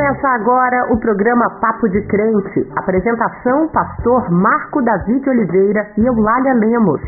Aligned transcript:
Começa 0.00 0.28
agora 0.28 0.94
o 0.94 0.98
programa 0.98 1.60
Papo 1.60 1.86
de 1.90 2.00
Crente. 2.06 2.66
Apresentação: 2.74 3.68
Pastor 3.68 4.30
Marco 4.30 4.80
David 4.80 5.28
Oliveira 5.28 5.92
e 5.98 6.06
Eulália 6.06 6.54
Lemos. 6.54 7.02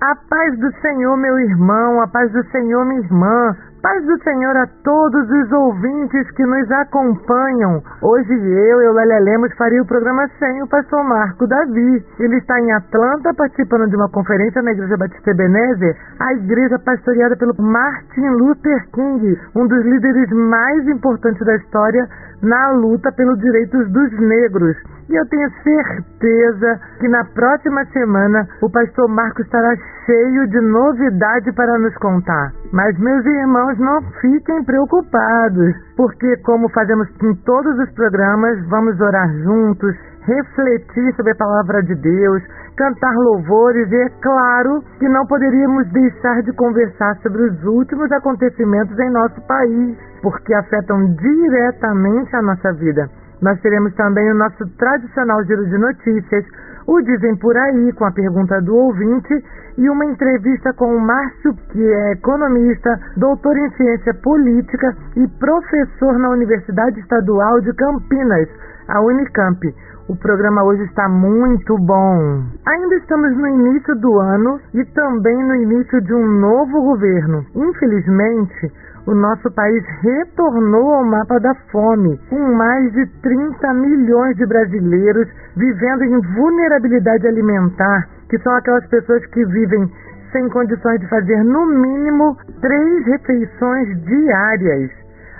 A 0.00 0.14
paz 0.30 0.58
do 0.58 0.72
Senhor, 0.80 1.14
meu 1.18 1.38
irmão, 1.38 2.00
a 2.00 2.08
paz 2.08 2.32
do 2.32 2.42
Senhor, 2.44 2.86
minha 2.86 3.00
irmã. 3.00 3.54
Paz 3.80 4.04
do 4.04 4.18
Senhor 4.24 4.56
a 4.56 4.66
todos 4.82 5.30
os 5.30 5.52
ouvintes 5.52 6.28
que 6.32 6.44
nos 6.44 6.68
acompanham. 6.72 7.80
Hoje 8.02 8.32
eu, 8.32 8.82
Eulália 8.82 9.20
Lemos, 9.20 9.54
faria 9.56 9.80
o 9.80 9.86
programa 9.86 10.28
sem 10.36 10.60
o 10.62 10.66
pastor 10.66 11.04
Marco 11.04 11.46
Davi. 11.46 12.04
Ele 12.18 12.36
está 12.38 12.58
em 12.60 12.72
Atlanta 12.72 13.32
participando 13.34 13.88
de 13.88 13.94
uma 13.94 14.08
conferência 14.10 14.62
na 14.62 14.72
Igreja 14.72 14.96
Batista 14.96 15.30
Ebenezer, 15.30 15.96
a 16.18 16.34
igreja 16.34 16.76
pastoreada 16.80 17.36
pelo 17.36 17.54
Martin 17.56 18.26
Luther 18.40 18.84
King, 18.92 19.38
um 19.54 19.68
dos 19.68 19.84
líderes 19.84 20.28
mais 20.30 20.88
importantes 20.88 21.46
da 21.46 21.54
história 21.54 22.08
na 22.42 22.70
luta 22.72 23.10
pelos 23.12 23.38
direitos 23.38 23.90
dos 23.90 24.12
negros. 24.20 24.76
E 25.08 25.14
eu 25.14 25.26
tenho 25.28 25.50
certeza 25.62 26.80
que 27.00 27.08
na 27.08 27.24
próxima 27.24 27.84
semana 27.86 28.46
o 28.60 28.70
pastor 28.70 29.08
Marco 29.08 29.40
estará 29.40 29.74
cheio 30.04 30.46
de 30.48 30.60
novidade 30.60 31.50
para 31.52 31.78
nos 31.78 31.94
contar. 31.96 32.52
Mas, 32.72 32.98
meus 32.98 33.24
irmãos, 33.24 33.78
não 33.78 34.02
fiquem 34.20 34.62
preocupados, 34.64 35.74
porque, 35.96 36.36
como 36.44 36.68
fazemos 36.70 37.08
em 37.22 37.34
todos 37.36 37.78
os 37.78 37.90
programas, 37.92 38.62
vamos 38.68 39.00
orar 39.00 39.32
juntos, 39.42 39.96
refletir 40.26 41.14
sobre 41.16 41.32
a 41.32 41.36
palavra 41.36 41.82
de 41.82 41.94
Deus, 41.94 42.42
cantar 42.78 43.12
louvores 43.12 43.90
e, 43.90 43.96
é 43.96 44.08
claro, 44.22 44.82
que 45.00 45.08
não 45.08 45.26
poderíamos 45.26 45.90
deixar 45.90 46.42
de 46.42 46.52
conversar 46.52 47.16
sobre 47.16 47.42
os 47.42 47.64
últimos 47.64 48.10
acontecimentos 48.12 48.96
em 49.00 49.10
nosso 49.10 49.40
país, 49.48 49.98
porque 50.22 50.54
afetam 50.54 51.12
diretamente 51.16 52.36
a 52.36 52.42
nossa 52.42 52.72
vida. 52.74 53.10
Nós 53.42 53.60
teremos 53.60 53.92
também 53.94 54.30
o 54.30 54.34
nosso 54.34 54.64
tradicional 54.78 55.42
giro 55.44 55.66
de 55.66 55.76
notícias, 55.76 56.44
o 56.86 57.02
Dizem 57.02 57.36
Por 57.36 57.56
Aí, 57.56 57.92
com 57.92 58.04
a 58.04 58.12
pergunta 58.12 58.60
do 58.62 58.74
ouvinte, 58.74 59.44
e 59.76 59.90
uma 59.90 60.04
entrevista 60.06 60.72
com 60.72 60.96
o 60.96 61.00
Márcio, 61.00 61.54
que 61.70 61.82
é 61.82 62.12
economista, 62.12 62.98
doutor 63.16 63.56
em 63.56 63.70
ciência 63.72 64.14
política 64.22 64.96
e 65.16 65.26
professor 65.38 66.18
na 66.18 66.30
Universidade 66.30 66.98
Estadual 67.00 67.60
de 67.60 67.72
Campinas, 67.74 68.48
a 68.88 69.00
Unicamp. 69.00 69.60
O 70.08 70.16
programa 70.16 70.64
hoje 70.64 70.84
está 70.84 71.06
muito 71.06 71.76
bom. 71.76 72.42
Ainda 72.66 72.94
estamos 72.94 73.36
no 73.36 73.46
início 73.46 73.94
do 73.96 74.18
ano 74.18 74.58
e 74.72 74.82
também 74.86 75.36
no 75.36 75.54
início 75.54 76.00
de 76.00 76.14
um 76.14 76.26
novo 76.40 76.80
governo. 76.80 77.44
Infelizmente, 77.54 78.72
o 79.06 79.14
nosso 79.14 79.50
país 79.50 79.84
retornou 80.00 80.94
ao 80.94 81.04
mapa 81.04 81.38
da 81.38 81.54
fome, 81.70 82.18
com 82.30 82.38
mais 82.56 82.90
de 82.94 83.04
30 83.20 83.74
milhões 83.74 84.34
de 84.36 84.46
brasileiros 84.46 85.28
vivendo 85.54 86.04
em 86.04 86.20
vulnerabilidade 86.36 87.28
alimentar, 87.28 88.08
que 88.30 88.38
são 88.38 88.54
aquelas 88.56 88.86
pessoas 88.86 89.26
que 89.26 89.44
vivem 89.44 89.92
sem 90.32 90.48
condições 90.48 91.00
de 91.00 91.08
fazer 91.10 91.44
no 91.44 91.66
mínimo 91.66 92.34
três 92.62 93.06
refeições 93.08 94.02
diárias. 94.04 94.90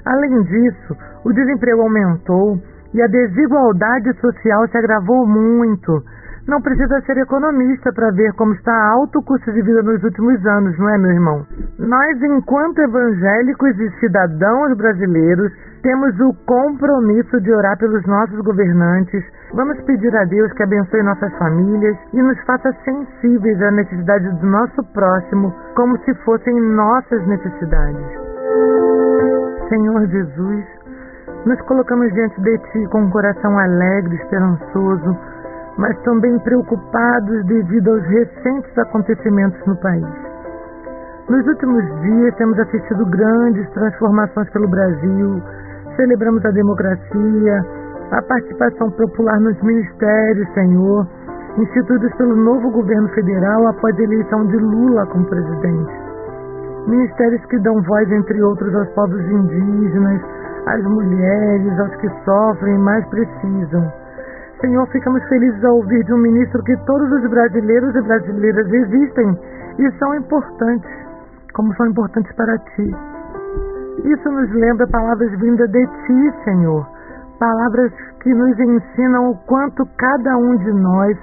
Além 0.05 0.43
disso, 0.43 0.95
o 1.25 1.33
desemprego 1.33 1.81
aumentou 1.81 2.61
e 2.95 3.03
a 3.03 3.07
desigualdade 3.07 4.13
social 4.21 4.67
se 4.69 4.79
agravou 4.79 5.27
muito. 5.27 6.03
Não 6.49 6.63
precisa 6.63 6.99
ser 7.03 7.19
economista 7.19 7.93
para 7.93 8.11
ver 8.11 8.33
como 8.33 8.55
está 8.55 8.73
alto 8.93 9.19
o 9.19 9.23
custo 9.23 9.53
de 9.53 9.61
vida 9.61 9.83
nos 9.83 10.03
últimos 10.03 10.47
anos, 10.47 10.79
não 10.79 10.89
é, 10.89 10.97
meu 10.97 11.11
irmão? 11.11 11.47
Nós, 11.79 12.23
enquanto 12.23 12.79
evangélicos 12.79 13.79
e 13.79 13.91
cidadãos 14.01 14.75
brasileiros, 14.79 15.53
temos 15.83 16.19
o 16.21 16.33
compromisso 16.47 17.39
de 17.43 17.53
orar 17.53 17.77
pelos 17.77 18.03
nossos 18.07 18.41
governantes. 18.41 19.23
Vamos 19.53 19.79
pedir 19.83 20.15
a 20.17 20.25
Deus 20.25 20.51
que 20.55 20.63
abençoe 20.63 21.03
nossas 21.03 21.37
famílias 21.37 21.97
e 22.15 22.23
nos 22.23 22.41
faça 22.47 22.73
sensíveis 22.83 23.63
à 23.63 23.71
necessidade 23.71 24.29
do 24.41 24.47
nosso 24.47 24.83
próximo, 24.95 25.55
como 25.77 25.99
se 25.99 26.15
fossem 26.25 26.59
nossas 26.59 27.27
necessidades. 27.27 28.07
Senhor 29.69 30.07
Jesus, 30.09 30.65
nos 31.47 31.61
colocamos 31.63 32.13
diante 32.13 32.41
de 32.41 32.59
Ti 32.59 32.87
com 32.91 33.03
um 33.03 33.11
coração 33.11 33.59
alegre, 33.59 34.17
esperançoso 34.17 35.17
mas 35.79 35.97
também 36.03 36.37
preocupados 36.41 37.47
devido 37.47 37.93
aos 37.93 38.03
recentes 38.03 38.79
acontecimentos 38.79 39.65
no 39.65 39.77
país. 39.77 40.07
Nos 41.29 41.47
últimos 41.47 41.85
dias 42.03 42.35
temos 42.35 42.59
assistido 42.59 43.07
grandes 43.07 43.71
transformações 43.71 44.51
pelo 44.51 44.69
Brasil, 44.69 45.41
celebramos 45.95 46.45
a 46.45 46.51
democracia, 46.51 47.65
a 48.11 48.23
participação 48.23 48.91
popular 48.91 49.39
nos 49.41 49.61
ministérios, 49.63 50.53
Senhor, 50.55 51.07
instituídos 51.59 52.13
pelo 52.17 52.35
novo 52.35 52.71
governo 52.73 53.09
federal 53.11 53.69
após 53.69 53.97
a 53.97 54.03
eleição 54.03 54.47
de 54.47 54.57
Lula 54.57 55.07
como 55.07 55.27
presidente. 55.27 55.93
Ministérios 56.89 57.45
que 57.47 57.59
dão 57.61 57.81
voz, 57.83 58.11
entre 58.11 58.43
outros, 58.43 58.75
aos 58.75 58.89
povos 58.95 59.21
indígenas, 59.21 60.23
às 60.69 60.85
mulheres, 60.85 61.81
aos 61.81 61.95
que 61.97 62.09
sofrem 62.25 62.75
e 62.75 62.79
mais 62.79 63.05
precisam. 63.09 63.93
Senhor, 64.61 64.87
ficamos 64.89 65.23
felizes 65.29 65.65
ao 65.65 65.77
ouvir 65.77 66.05
de 66.05 66.13
um 66.13 66.19
ministro 66.19 66.63
que 66.65 66.77
todos 66.85 67.11
os 67.13 67.31
brasileiros 67.31 67.95
e 67.95 68.03
brasileiras 68.03 68.67
existem 68.73 69.39
e 69.79 69.91
são 69.99 70.15
importantes, 70.17 70.91
como 71.55 71.75
são 71.77 71.87
importantes 71.87 72.35
para 72.35 72.59
ti. 72.59 72.97
Isso 74.05 74.31
nos 74.31 74.51
lembra 74.53 74.87
palavras 74.89 75.31
vindas 75.39 75.71
de 75.71 75.87
ti, 75.87 76.35
Senhor, 76.45 76.87
palavras 77.39 77.93
que 78.21 78.35
nos 78.35 78.59
ensinam 78.59 79.31
o 79.31 79.37
quanto 79.47 79.87
cada 79.97 80.37
um 80.37 80.57
de 80.57 80.73
nós, 80.73 81.17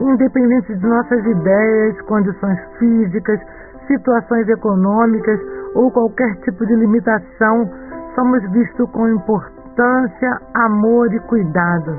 independente 0.00 0.74
de 0.74 0.86
nossas 0.86 1.24
ideias, 1.24 2.00
condições 2.02 2.58
físicas, 2.78 3.40
situações 3.86 4.48
econômicas 4.48 5.40
ou 5.74 5.90
qualquer 5.90 6.34
tipo 6.42 6.66
de 6.66 6.74
limitação, 6.74 7.70
somos 8.14 8.42
vistos 8.50 8.90
com 8.90 9.08
importância, 9.08 10.40
amor 10.54 11.12
e 11.12 11.20
cuidado. 11.20 11.94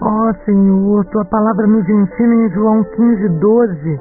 Ó 0.00 0.30
oh, 0.30 0.34
Senhor, 0.44 1.04
tua 1.06 1.24
palavra 1.24 1.66
nos 1.66 1.88
ensina 1.88 2.34
em 2.34 2.50
João 2.50 2.82
15, 2.84 3.28
12 3.28 4.00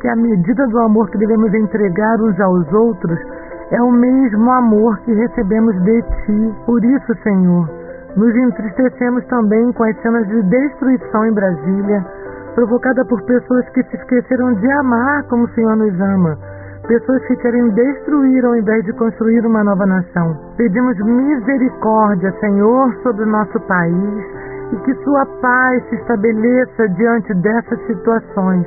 que 0.00 0.08
a 0.08 0.16
medida 0.16 0.66
do 0.68 0.78
amor 0.80 1.10
que 1.10 1.18
devemos 1.18 1.52
entregar 1.54 2.20
uns 2.20 2.38
aos 2.40 2.72
outros 2.72 3.18
é 3.70 3.82
o 3.82 3.90
mesmo 3.90 4.50
amor 4.50 4.98
que 5.00 5.12
recebemos 5.12 5.74
de 5.82 6.02
ti. 6.02 6.54
Por 6.64 6.82
isso, 6.84 7.14
Senhor, 7.22 7.68
nos 8.16 8.34
entristecemos 8.34 9.24
também 9.26 9.72
com 9.72 9.84
as 9.84 10.00
cenas 10.00 10.26
de 10.28 10.42
destruição 10.42 11.26
em 11.26 11.32
Brasília, 11.32 12.04
provocada 12.54 13.04
por 13.04 13.22
pessoas 13.22 13.68
que 13.70 13.82
se 13.84 13.96
esqueceram 13.96 14.54
de 14.54 14.70
amar 14.72 15.24
como 15.24 15.44
o 15.44 15.54
Senhor 15.54 15.76
nos 15.76 16.00
ama. 16.00 16.38
Pessoas 16.88 17.22
que 17.26 17.36
querem 17.36 17.68
destruir 17.68 18.42
ao 18.46 18.56
invés 18.56 18.82
de 18.86 18.94
construir 18.94 19.44
uma 19.44 19.62
nova 19.62 19.84
nação. 19.84 20.34
Pedimos 20.56 20.96
misericórdia, 21.04 22.32
Senhor, 22.40 22.94
sobre 23.02 23.24
o 23.24 23.26
nosso 23.26 23.60
país 23.60 24.24
e 24.72 24.76
que 24.84 24.94
sua 25.04 25.26
paz 25.42 25.86
se 25.90 25.96
estabeleça 25.96 26.88
diante 26.96 27.34
dessas 27.34 27.78
situações. 27.86 28.66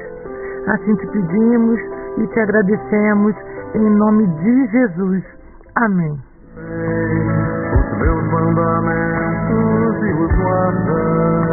Assim 0.68 0.96
te 0.98 1.08
pedimos 1.08 1.80
e 2.20 2.28
te 2.28 2.40
agradecemos 2.42 3.36
em 3.74 3.90
nome 3.90 4.28
de 4.28 4.68
Jesus. 4.68 5.24
Amém. 5.78 6.16
Os 6.58 7.98
meus 7.98 8.32
mandamentos 8.32 10.06
e 10.06 10.14
os 10.14 10.32
guardar. 10.38 11.50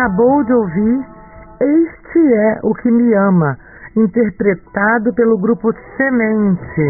Acabou 0.00 0.42
de 0.44 0.52
ouvir 0.54 1.04
Este 1.60 2.34
é 2.34 2.60
o 2.62 2.72
que 2.74 2.90
me 2.90 3.12
ama, 3.14 3.54
interpretado 3.94 5.12
pelo 5.12 5.38
grupo 5.38 5.70
Semente. 5.96 6.86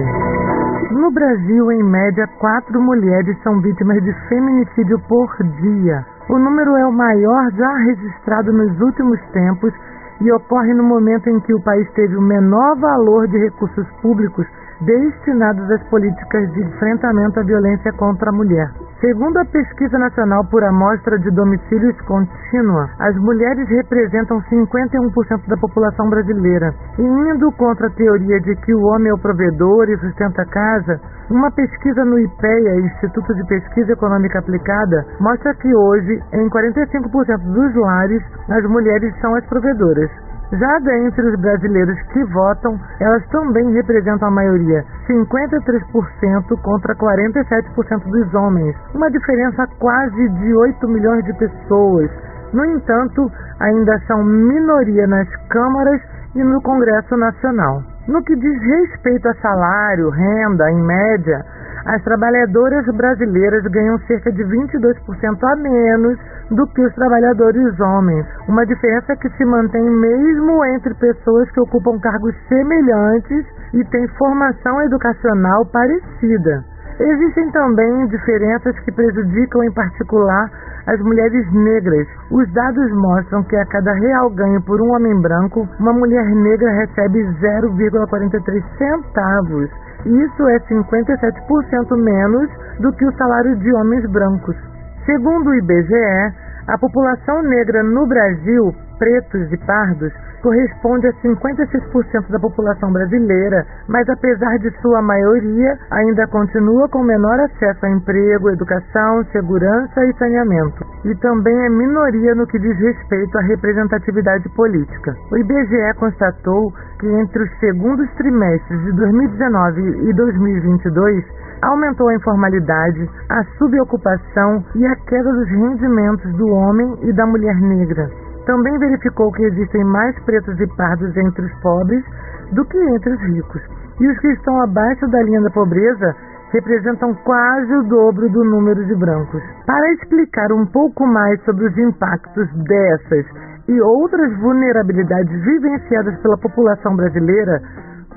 No 0.93 1.11
Brasil, 1.11 1.73
em 1.73 1.83
média, 1.83 2.29
quatro 2.39 2.81
mulheres 2.81 3.37
são 3.43 3.61
vítimas 3.61 4.01
de 4.05 4.13
feminicídio 4.29 4.97
por 5.09 5.29
dia. 5.61 6.07
O 6.29 6.39
número 6.39 6.77
é 6.77 6.87
o 6.87 6.93
maior 6.93 7.51
já 7.51 7.77
registrado 7.79 8.53
nos 8.53 8.81
últimos 8.81 9.21
tempos 9.33 9.75
e 10.21 10.31
ocorre 10.31 10.73
no 10.73 10.85
momento 10.85 11.29
em 11.29 11.41
que 11.41 11.53
o 11.53 11.63
país 11.65 11.91
teve 11.95 12.15
o 12.17 12.23
menor 12.23 12.77
valor 12.79 13.27
de 13.27 13.39
recursos 13.39 13.89
públicos 14.03 14.47
destinados 14.81 15.71
às 15.71 15.83
políticas 15.89 16.53
de 16.53 16.63
enfrentamento 16.63 17.41
à 17.41 17.43
violência 17.43 17.93
contra 17.93 18.31
a 18.31 18.33
mulher. 18.33 18.71
Segundo 19.01 19.39
a 19.39 19.45
Pesquisa 19.47 19.99
Nacional 19.99 20.45
por 20.51 20.63
Amostra 20.63 21.19
de 21.19 21.31
Domicílios 21.31 21.99
Contínua, 22.03 22.91
as 22.99 23.17
mulheres 23.17 23.67
representam 23.69 24.41
51% 24.43 25.49
da 25.49 25.57
população 25.57 26.11
brasileira. 26.11 26.75
E 26.99 27.03
indo 27.03 27.51
contra 27.53 27.87
a 27.87 27.95
teoria 27.95 28.41
de 28.41 28.55
que 28.57 28.75
o 28.75 28.83
homem 28.83 29.09
é 29.09 29.15
o 29.15 29.19
provedor 29.19 29.89
e 29.89 29.97
sustenta 29.99 30.43
a 30.43 30.47
casa, 30.47 31.01
uma 31.31 31.51
pesquisa 31.51 32.05
no 32.05 32.19
IPEA, 32.19 32.81
Instituto 32.81 33.35
de 33.35 33.47
Pesquisa 33.47 33.93
Econômica 33.93 34.41
Aplicada, 34.41 35.07
mostra 35.19 35.55
que 35.55 35.75
hoje, 35.75 36.21
em 36.35 36.51
45% 36.51 37.39
dos 37.39 37.75
lares, 37.77 38.23
as 38.51 38.65
mulheres 38.65 39.15
são 39.21 39.35
as 39.35 39.47
provedoras. 39.47 40.30
Já 40.53 40.79
dentre 40.81 41.23
os 41.29 41.41
brasileiros 41.41 41.97
que 42.13 42.25
votam, 42.25 42.77
elas 43.01 43.25
também 43.29 43.73
representam 43.73 44.29
a 44.29 44.33
maioria, 44.33 44.85
53% 45.07 46.61
contra 46.63 46.95
47% 46.97 48.03
dos 48.11 48.35
homens, 48.35 48.77
uma 48.93 49.09
diferença 49.11 49.69
quase 49.79 50.29
de 50.29 50.55
8 50.55 50.89
milhões 50.89 51.25
de 51.25 51.35
pessoas. 51.35 52.11
No 52.53 52.65
entanto, 52.65 53.31
ainda 53.61 53.97
são 54.09 54.25
minoria 54.25 55.07
nas 55.07 55.29
câmaras 55.51 56.01
e 56.35 56.43
no 56.43 56.61
Congresso 56.63 57.17
Nacional. 57.17 57.83
No 58.09 58.21
que 58.25 58.35
diz 58.35 58.61
respeito 58.61 59.29
a 59.29 59.35
salário, 59.35 60.11
renda, 60.11 60.69
em 60.69 60.83
média, 60.83 61.45
as 61.91 62.03
trabalhadoras 62.05 62.87
brasileiras 62.95 63.65
ganham 63.65 63.99
cerca 64.07 64.31
de 64.31 64.45
22% 64.45 65.43
a 65.43 65.57
menos 65.57 66.17
do 66.53 66.65
que 66.69 66.83
os 66.83 66.95
trabalhadores 66.95 67.81
homens, 67.81 68.25
uma 68.49 68.65
diferença 68.65 69.17
que 69.17 69.29
se 69.31 69.45
mantém 69.45 69.83
mesmo 69.83 70.65
entre 70.67 70.95
pessoas 70.95 71.51
que 71.51 71.61
ocupam 71.61 71.99
cargos 71.99 72.35
semelhantes 72.49 73.45
e 73.75 73.85
têm 73.87 74.07
formação 74.19 74.81
educacional 74.83 75.67
parecida. 75.67 76.65
Existem 77.01 77.51
também 77.51 78.07
diferenças 78.09 78.79
que 78.81 78.93
prejudicam 78.93 79.65
em 79.65 79.73
particular 79.73 80.51
as 80.87 81.01
mulheres 81.01 81.51
negras. 81.53 82.07
Os 82.31 82.53
dados 82.53 82.93
mostram 82.93 83.43
que 83.45 83.57
a 83.57 83.67
cada 83.67 83.93
real 83.93 84.31
ganho 84.31 84.63
por 84.63 84.81
um 84.81 84.95
homem 84.95 85.21
branco, 85.21 85.67
uma 85.79 85.93
mulher 85.93 86.27
negra 86.27 86.71
recebe 86.71 87.25
0,43 87.41 88.63
centavos 88.77 89.71
isso 90.07 90.49
é 90.49 90.59
57% 90.61 91.97
menos 91.97 92.51
do 92.79 92.91
que 92.93 93.05
o 93.05 93.13
salário 93.19 93.55
de 93.57 93.73
homens 93.75 94.11
brancos. 94.11 94.57
Segundo 95.05 95.51
o 95.51 95.55
IBGE, 95.55 96.35
a 96.69 96.79
população 96.79 97.43
negra 97.43 97.83
no 97.83 98.07
Brasil, 98.07 98.75
pretos 98.99 99.53
e 99.53 99.59
pardos, 99.59 100.13
corresponde 100.41 101.07
a 101.07 101.13
56% 101.15 102.31
da 102.31 102.39
população 102.39 102.93
brasileira, 102.93 103.67
mas 103.89 104.09
apesar 104.09 104.59
de 104.59 104.71
sua 104.81 105.01
maioria, 105.03 105.79
ainda 105.91 106.27
continua 106.29 106.89
com 106.89 107.03
menor 107.03 107.39
acesso 107.41 107.87
a 107.87 107.91
emprego, 107.91 108.51
educação, 108.51 109.25
segurança 109.33 110.05
e 110.05 110.13
saneamento. 110.19 110.85
E 111.05 111.15
também 111.17 111.57
é 111.65 111.69
minoria 111.69 112.35
no 112.35 112.47
que 112.47 112.59
diz 112.59 112.77
respeito 112.79 113.39
à 113.39 113.43
representatividade 113.43 114.49
política. 114.51 115.15
O 115.31 115.37
IBGE 115.37 115.95
constatou 115.99 116.73
que 116.99 117.07
entre 117.07 117.43
os 117.43 117.59
segundos 117.59 118.09
trimestres 118.15 118.81
de 118.85 118.93
2019 118.93 120.09
e 120.09 120.13
2022, 120.13 121.25
aumentou 121.63 122.09
a 122.09 122.15
informalidade, 122.15 123.09
a 123.29 123.45
subocupação 123.59 124.65
e 124.75 124.87
a 124.87 124.97
queda 124.97 125.33
dos 125.33 125.49
rendimentos 125.49 126.33
do 126.37 126.49
homem 126.49 126.97
e 127.03 127.13
da 127.13 127.27
mulher 127.27 127.57
negra. 127.61 128.20
Também 128.47 128.79
verificou 128.79 129.31
que 129.33 129.43
existem 129.45 129.85
mais 129.85 130.19
pretos 130.25 130.59
e 130.59 130.67
pardos 130.77 131.17
entre 131.17 131.45
os 131.45 131.53
pobres 131.61 132.05
do 132.53 132.65
que 132.65 132.79
entre 132.79 133.13
os 133.13 133.21
ricos. 133.35 133.63
E 134.01 134.09
os 134.09 134.19
que 134.19 134.33
estão 134.33 134.63
abaixo 134.63 135.07
da 135.09 135.23
linha 135.23 135.43
da 135.43 135.51
pobreza 135.51 136.17
representam 136.53 137.15
quase 137.25 137.73
o 137.75 137.83
dobro 137.85 138.29
do 138.29 138.45
número 138.45 138.85
de 138.85 138.95
brancos. 138.97 139.43
Para 139.67 139.93
explicar 139.93 140.53
um 140.53 140.67
pouco 140.67 141.07
mais 141.07 141.41
sobre 141.45 141.67
os 141.67 141.79
impactos 141.79 142.49
dessas 142.65 143.27
e 143.69 143.81
outras 143.81 144.37
vulnerabilidades 144.41 145.45
vivenciadas 145.45 146.19
pela 146.21 146.39
população 146.39 146.97
brasileira, 146.97 147.63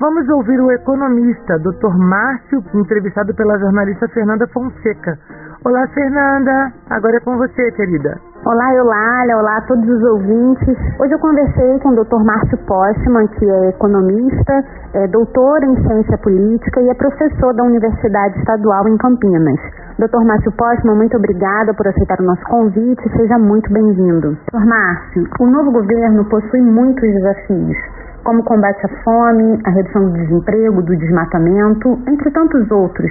vamos 0.00 0.28
ouvir 0.30 0.60
o 0.60 0.72
economista 0.72 1.58
Dr. 1.58 1.96
Márcio, 1.96 2.64
entrevistado 2.74 3.34
pela 3.34 3.58
jornalista 3.58 4.08
Fernanda 4.08 4.48
Fonseca. 4.48 5.16
Olá, 5.64 5.86
Fernanda. 5.88 6.72
Agora 6.90 7.16
é 7.16 7.20
com 7.20 7.36
você, 7.36 7.70
querida. 7.72 8.33
Olá, 8.46 8.74
Eulália. 8.74 9.38
Olá 9.38 9.56
a 9.56 9.62
todos 9.62 9.88
os 9.88 10.02
ouvintes. 10.02 10.76
Hoje 11.00 11.14
eu 11.14 11.18
conversei 11.18 11.78
com 11.78 11.88
o 11.88 12.04
Dr. 12.04 12.22
Márcio 12.22 12.58
Postman, 12.66 13.26
que 13.28 13.50
é 13.50 13.68
economista, 13.70 14.64
é 14.92 15.08
doutor 15.08 15.64
em 15.64 15.74
ciência 15.80 16.18
política 16.18 16.82
e 16.82 16.90
é 16.90 16.94
professor 16.94 17.54
da 17.54 17.64
Universidade 17.64 18.38
Estadual 18.38 18.86
em 18.86 18.98
Campinas. 18.98 19.58
Dr. 19.98 20.26
Márcio 20.26 20.52
Postman, 20.58 20.94
muito 20.94 21.16
obrigada 21.16 21.72
por 21.72 21.88
aceitar 21.88 22.20
o 22.20 22.24
nosso 22.24 22.44
convite. 22.44 23.16
Seja 23.16 23.38
muito 23.38 23.72
bem-vindo. 23.72 24.36
Dr. 24.52 24.66
Márcio, 24.66 25.24
o 25.40 25.46
novo 25.46 25.72
governo 25.72 26.28
possui 26.28 26.60
muitos 26.60 27.00
desafios 27.00 27.76
como 28.24 28.42
combate 28.44 28.80
à 28.84 28.88
fome, 29.04 29.60
a 29.64 29.70
redução 29.70 30.06
do 30.06 30.12
desemprego, 30.12 30.82
do 30.82 30.96
desmatamento, 30.96 31.98
entre 32.08 32.30
tantos 32.30 32.70
outros. 32.70 33.10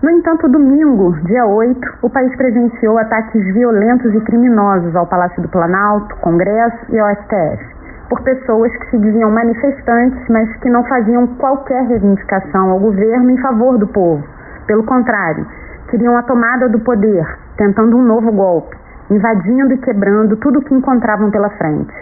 No 0.00 0.10
entanto, 0.10 0.48
domingo, 0.48 1.10
dia 1.24 1.44
8, 1.44 1.98
o 2.02 2.08
país 2.08 2.32
presenciou 2.36 2.96
ataques 2.98 3.44
violentos 3.52 4.14
e 4.14 4.20
criminosos 4.20 4.94
ao 4.94 5.08
Palácio 5.08 5.42
do 5.42 5.48
Planalto, 5.48 6.14
Congresso 6.20 6.86
e 6.90 7.00
ao 7.00 7.10
STF, 7.16 7.64
por 8.08 8.22
pessoas 8.22 8.70
que 8.76 8.90
se 8.90 8.98
diziam 8.98 9.28
manifestantes, 9.32 10.24
mas 10.28 10.56
que 10.58 10.70
não 10.70 10.84
faziam 10.84 11.26
qualquer 11.38 11.82
reivindicação 11.88 12.70
ao 12.70 12.78
governo 12.78 13.28
em 13.28 13.38
favor 13.38 13.76
do 13.76 13.88
povo. 13.88 14.22
Pelo 14.68 14.84
contrário, 14.84 15.44
queriam 15.90 16.16
a 16.16 16.22
tomada 16.22 16.68
do 16.68 16.78
poder, 16.78 17.26
tentando 17.56 17.96
um 17.96 18.02
novo 18.02 18.30
golpe, 18.30 18.76
invadindo 19.10 19.74
e 19.74 19.78
quebrando 19.78 20.36
tudo 20.36 20.60
o 20.60 20.62
que 20.62 20.74
encontravam 20.74 21.28
pela 21.32 21.50
frente. 21.50 21.92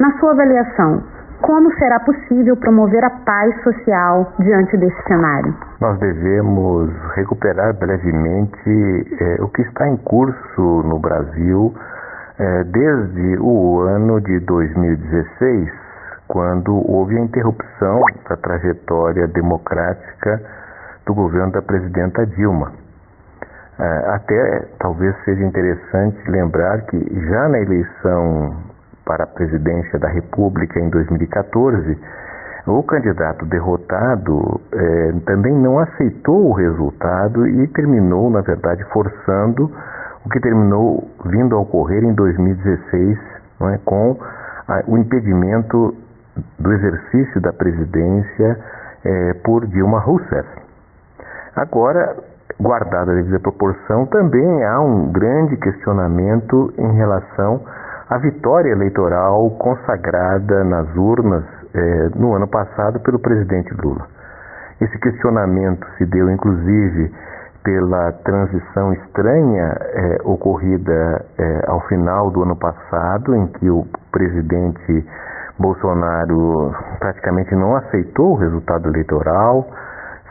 Na 0.00 0.18
sua 0.18 0.32
avaliação, 0.32 1.00
como 1.40 1.72
será 1.74 2.00
possível 2.00 2.56
promover 2.56 3.04
a 3.04 3.10
paz 3.10 3.54
social 3.62 4.32
diante 4.38 4.76
desse 4.76 5.02
cenário? 5.04 5.54
Nós 5.80 5.98
devemos 5.98 6.90
recuperar 7.14 7.74
brevemente 7.74 9.16
eh, 9.20 9.36
o 9.40 9.48
que 9.48 9.62
está 9.62 9.88
em 9.88 9.96
curso 9.98 10.82
no 10.84 10.98
Brasil 10.98 11.74
eh, 12.38 12.64
desde 12.64 13.38
o 13.40 13.80
ano 13.80 14.20
de 14.20 14.40
2016, 14.40 15.70
quando 16.28 16.74
houve 16.90 17.16
a 17.16 17.20
interrupção 17.20 18.02
da 18.28 18.36
trajetória 18.36 19.26
democrática 19.28 20.42
do 21.06 21.14
governo 21.14 21.52
da 21.52 21.62
presidenta 21.62 22.26
Dilma. 22.26 22.72
Eh, 23.78 24.04
até 24.08 24.68
talvez 24.78 25.14
seja 25.24 25.44
interessante 25.44 26.18
lembrar 26.30 26.82
que 26.82 26.98
já 27.28 27.48
na 27.48 27.58
eleição 27.58 28.56
para 29.06 29.24
a 29.24 29.26
presidência 29.26 29.98
da 29.98 30.08
República 30.08 30.80
em 30.80 30.90
2014, 30.90 31.96
o 32.66 32.82
candidato 32.82 33.46
derrotado 33.46 34.60
eh, 34.72 35.14
também 35.24 35.54
não 35.54 35.78
aceitou 35.78 36.50
o 36.50 36.52
resultado 36.52 37.46
e 37.46 37.68
terminou, 37.68 38.28
na 38.28 38.40
verdade, 38.40 38.84
forçando 38.92 39.70
o 40.24 40.28
que 40.28 40.40
terminou 40.40 41.08
vindo 41.24 41.54
a 41.54 41.60
ocorrer 41.60 42.02
em 42.02 42.12
2016, 42.12 43.18
é, 43.60 43.78
com 43.84 44.18
a, 44.66 44.82
o 44.88 44.98
impedimento 44.98 45.94
do 46.58 46.72
exercício 46.72 47.40
da 47.40 47.52
presidência 47.52 48.58
eh, 49.04 49.34
por 49.44 49.64
Dilma 49.68 50.00
Rousseff. 50.00 50.48
Agora, 51.54 52.16
guardada 52.60 53.12
a 53.12 53.14
devida 53.14 53.38
proporção, 53.38 54.06
também 54.06 54.64
há 54.64 54.80
um 54.80 55.12
grande 55.12 55.56
questionamento 55.58 56.74
em 56.76 56.92
relação 56.96 57.62
a 58.08 58.18
vitória 58.18 58.70
eleitoral 58.70 59.50
consagrada 59.58 60.62
nas 60.62 60.94
urnas 60.96 61.44
eh, 61.74 62.10
no 62.14 62.34
ano 62.34 62.46
passado 62.46 63.00
pelo 63.00 63.18
presidente 63.18 63.74
Lula. 63.74 64.06
Esse 64.80 64.96
questionamento 64.98 65.86
se 65.98 66.06
deu, 66.06 66.30
inclusive, 66.30 67.12
pela 67.64 68.12
transição 68.12 68.92
estranha 68.92 69.76
é, 69.80 70.18
ocorrida 70.22 71.24
é, 71.36 71.64
ao 71.66 71.80
final 71.88 72.30
do 72.30 72.44
ano 72.44 72.54
passado, 72.54 73.34
em 73.34 73.48
que 73.48 73.68
o 73.68 73.84
presidente 74.12 75.04
Bolsonaro 75.58 76.72
praticamente 77.00 77.52
não 77.56 77.74
aceitou 77.74 78.34
o 78.34 78.36
resultado 78.36 78.88
eleitoral, 78.88 79.66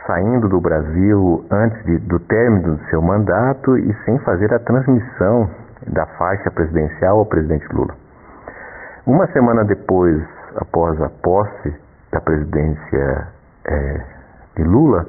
saindo 0.07 0.47
do 0.47 0.61
Brasil 0.61 1.43
antes 1.51 1.83
de, 1.83 1.97
do 1.97 2.19
término 2.19 2.77
do 2.77 2.83
seu 2.85 3.01
mandato 3.01 3.77
e 3.77 3.93
sem 4.05 4.17
fazer 4.19 4.53
a 4.53 4.59
transmissão 4.59 5.49
da 5.87 6.05
faixa 6.17 6.49
presidencial 6.51 7.19
ao 7.19 7.25
presidente 7.25 7.67
Lula. 7.73 7.93
Uma 9.05 9.27
semana 9.27 9.63
depois, 9.63 10.23
após 10.55 10.99
a 11.01 11.09
posse 11.09 11.75
da 12.11 12.19
presidência 12.21 13.27
é, 13.65 14.01
de 14.55 14.63
Lula, 14.63 15.05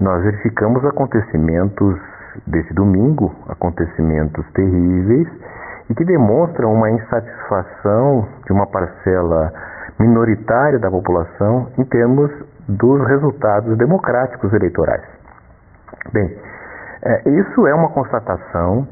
nós 0.00 0.22
verificamos 0.24 0.84
acontecimentos 0.84 1.98
desse 2.46 2.72
domingo, 2.74 3.34
acontecimentos 3.48 4.44
terríveis 4.52 5.28
e 5.90 5.94
que 5.94 6.04
demonstram 6.04 6.72
uma 6.72 6.90
insatisfação 6.90 8.26
de 8.46 8.52
uma 8.52 8.66
parcela 8.66 9.52
minoritária 9.98 10.78
da 10.78 10.90
população 10.90 11.68
em 11.76 11.84
termos 11.84 12.30
dos 12.68 13.06
resultados 13.06 13.76
democráticos 13.76 14.52
eleitorais. 14.52 15.04
Bem, 16.12 16.38
é, 17.02 17.28
isso 17.28 17.66
é 17.66 17.74
uma 17.74 17.90
constatação 17.90 18.86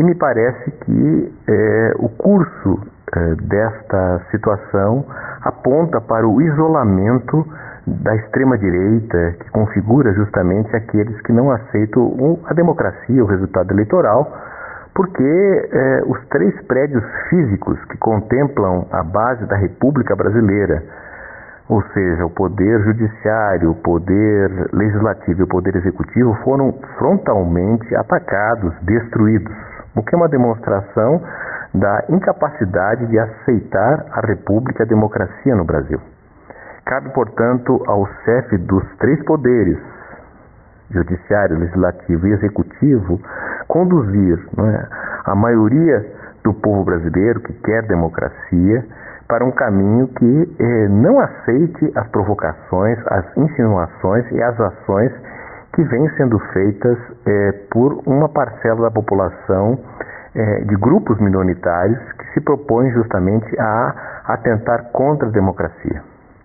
e 0.00 0.02
me 0.02 0.14
parece 0.14 0.70
que 0.70 1.32
é, 1.46 1.92
o 1.98 2.08
curso 2.08 2.80
é, 3.14 3.34
desta 3.34 4.22
situação 4.30 5.04
aponta 5.42 6.00
para 6.00 6.26
o 6.26 6.40
isolamento 6.40 7.46
da 7.86 8.16
extrema-direita, 8.16 9.36
que 9.40 9.50
configura 9.50 10.14
justamente 10.14 10.74
aqueles 10.74 11.20
que 11.20 11.32
não 11.34 11.50
aceitam 11.50 12.38
a 12.46 12.54
democracia, 12.54 13.22
o 13.22 13.26
resultado 13.26 13.72
eleitoral, 13.72 14.32
porque 14.94 15.68
é, 15.70 16.02
os 16.06 16.18
três 16.28 16.58
prédios 16.62 17.04
físicos 17.28 17.78
que 17.84 17.98
contemplam 17.98 18.86
a 18.90 19.02
base 19.02 19.44
da 19.44 19.56
República 19.56 20.16
Brasileira, 20.16 20.82
ou 21.68 21.82
seja, 21.92 22.24
o 22.24 22.30
poder 22.30 22.80
judiciário, 22.84 23.72
o 23.72 23.74
poder 23.74 24.70
legislativo 24.72 25.40
e 25.40 25.44
o 25.44 25.46
poder 25.46 25.76
executivo, 25.76 26.32
foram 26.42 26.72
frontalmente 26.96 27.94
atacados, 27.94 28.72
destruídos, 28.80 29.69
o 29.96 30.02
que 30.02 30.14
é 30.14 30.18
uma 30.18 30.28
demonstração 30.28 31.20
da 31.74 32.04
incapacidade 32.08 33.06
de 33.06 33.18
aceitar 33.18 34.06
a 34.12 34.26
República 34.26 34.82
e 34.82 34.86
a 34.86 34.88
democracia 34.88 35.54
no 35.54 35.64
Brasil. 35.64 36.00
Cabe, 36.84 37.10
portanto, 37.10 37.82
ao 37.86 38.06
chefe 38.24 38.58
dos 38.58 38.84
três 38.98 39.22
poderes, 39.24 39.78
judiciário, 40.90 41.58
legislativo 41.58 42.26
e 42.26 42.32
executivo, 42.32 43.20
conduzir 43.68 44.38
é, 44.58 44.86
a 45.24 45.34
maioria 45.34 46.04
do 46.42 46.52
povo 46.54 46.84
brasileiro 46.84 47.40
que 47.40 47.52
quer 47.52 47.82
democracia 47.86 48.84
para 49.28 49.44
um 49.44 49.52
caminho 49.52 50.08
que 50.08 50.56
eh, 50.58 50.88
não 50.88 51.20
aceite 51.20 51.92
as 51.94 52.08
provocações, 52.08 52.98
as 53.06 53.24
insinuações 53.36 54.24
e 54.32 54.42
as 54.42 54.58
ações 54.60 55.12
que 55.74 55.82
vêm 55.84 56.08
sendo 56.16 56.38
feitas 56.52 56.98
eh, 57.26 57.52
por 57.70 58.02
uma 58.06 58.28
parcela 58.28 58.82
da 58.82 58.90
população 58.90 59.78
eh, 60.34 60.64
de 60.64 60.76
grupos 60.76 61.18
minoritários 61.20 62.00
que 62.12 62.32
se 62.34 62.40
propõem 62.40 62.90
justamente 62.92 63.48
a 63.58 64.22
atentar 64.24 64.90
contra 64.92 65.28
a 65.28 65.30
democracia. 65.30 66.02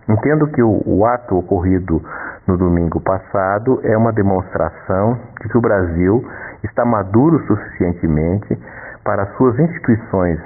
Entendo 0.08 0.46
que 0.48 0.62
o, 0.62 0.82
o 0.86 1.04
ato 1.04 1.36
ocorrido 1.36 2.00
no 2.46 2.56
domingo 2.56 3.00
passado 3.00 3.80
é 3.82 3.96
uma 3.96 4.12
demonstração 4.12 5.18
de 5.40 5.48
que 5.48 5.58
o 5.58 5.60
Brasil 5.60 6.24
está 6.62 6.84
maduro 6.84 7.44
suficientemente 7.46 8.56
para 9.02 9.26
suas 9.36 9.58
instituições 9.58 10.38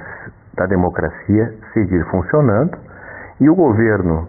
da 0.55 0.65
democracia 0.65 1.53
seguir 1.73 2.03
funcionando 2.09 2.77
e 3.39 3.49
o 3.49 3.55
governo 3.55 4.27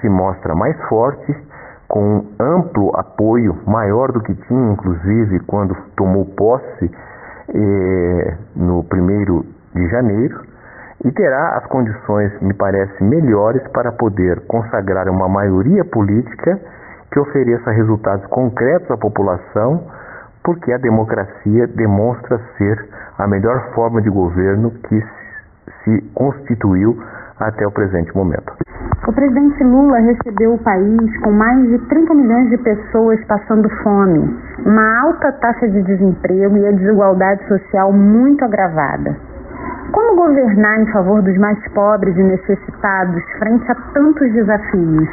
se 0.00 0.08
mostra 0.08 0.54
mais 0.54 0.76
forte, 0.88 1.34
com 1.88 2.24
amplo 2.40 2.90
apoio, 2.96 3.56
maior 3.66 4.12
do 4.12 4.20
que 4.20 4.34
tinha, 4.34 4.72
inclusive, 4.72 5.40
quando 5.40 5.76
tomou 5.96 6.24
posse 6.24 6.90
eh, 7.54 8.36
no 8.56 8.82
primeiro 8.84 9.44
de 9.74 9.88
janeiro, 9.88 10.40
e 11.04 11.12
terá 11.12 11.58
as 11.58 11.66
condições, 11.66 12.32
me 12.40 12.54
parece, 12.54 13.02
melhores 13.04 13.62
para 13.68 13.92
poder 13.92 14.40
consagrar 14.46 15.08
uma 15.08 15.28
maioria 15.28 15.84
política 15.84 16.58
que 17.12 17.20
ofereça 17.20 17.70
resultados 17.70 18.26
concretos 18.26 18.90
à 18.90 18.96
população, 18.96 19.84
porque 20.42 20.72
a 20.72 20.78
democracia 20.78 21.66
demonstra 21.66 22.40
ser 22.56 22.88
a 23.18 23.26
melhor 23.26 23.72
forma 23.74 24.00
de 24.00 24.10
governo 24.10 24.70
que 24.70 25.04
se 25.84 26.00
constituiu 26.14 26.98
até 27.38 27.66
o 27.66 27.70
presente 27.70 28.14
momento. 28.16 28.52
O 29.06 29.12
presidente 29.12 29.62
Lula 29.62 29.98
recebeu 29.98 30.54
o 30.54 30.58
país 30.58 31.20
com 31.20 31.30
mais 31.30 31.68
de 31.68 31.78
30 31.88 32.14
milhões 32.14 32.48
de 32.48 32.58
pessoas 32.58 33.22
passando 33.26 33.68
fome, 33.82 34.20
uma 34.64 35.00
alta 35.02 35.30
taxa 35.32 35.68
de 35.68 35.82
desemprego 35.82 36.56
e 36.56 36.66
a 36.66 36.72
desigualdade 36.72 37.46
social 37.46 37.92
muito 37.92 38.44
agravada. 38.44 39.14
Como 39.92 40.16
governar 40.16 40.80
em 40.80 40.86
favor 40.90 41.22
dos 41.22 41.36
mais 41.38 41.58
pobres 41.72 42.16
e 42.16 42.22
necessitados 42.22 43.22
frente 43.38 43.70
a 43.70 43.74
tantos 43.92 44.32
desafios? 44.32 45.08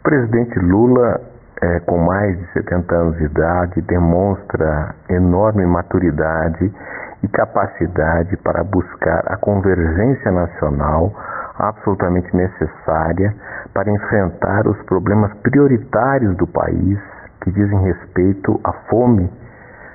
O 0.00 0.02
presidente 0.02 0.58
Lula, 0.58 1.20
é, 1.62 1.80
com 1.80 1.98
mais 1.98 2.36
de 2.38 2.52
70 2.54 2.94
anos 2.94 3.16
de 3.18 3.24
idade, 3.24 3.80
demonstra 3.82 4.94
enorme 5.08 5.64
maturidade 5.64 6.72
e 7.22 7.28
capacidade 7.28 8.36
para 8.38 8.64
buscar 8.64 9.22
a 9.26 9.36
convergência 9.36 10.30
nacional 10.30 11.12
absolutamente 11.58 12.34
necessária 12.34 13.34
para 13.74 13.90
enfrentar 13.90 14.66
os 14.66 14.80
problemas 14.82 15.32
prioritários 15.42 16.36
do 16.36 16.46
país 16.46 16.98
que 17.42 17.50
dizem 17.50 17.82
respeito 17.82 18.60
à 18.64 18.72
fome, 18.88 19.30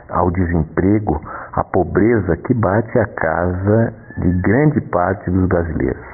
ao 0.10 0.30
desemprego, 0.32 1.22
à 1.54 1.64
pobreza 1.64 2.38
que 2.38 2.54
bate 2.54 3.00
a 3.00 3.06
casa 3.06 3.94
de 4.18 4.32
grande 4.42 4.82
parte 4.82 5.30
dos 5.30 5.48
brasileiros. 5.48 6.06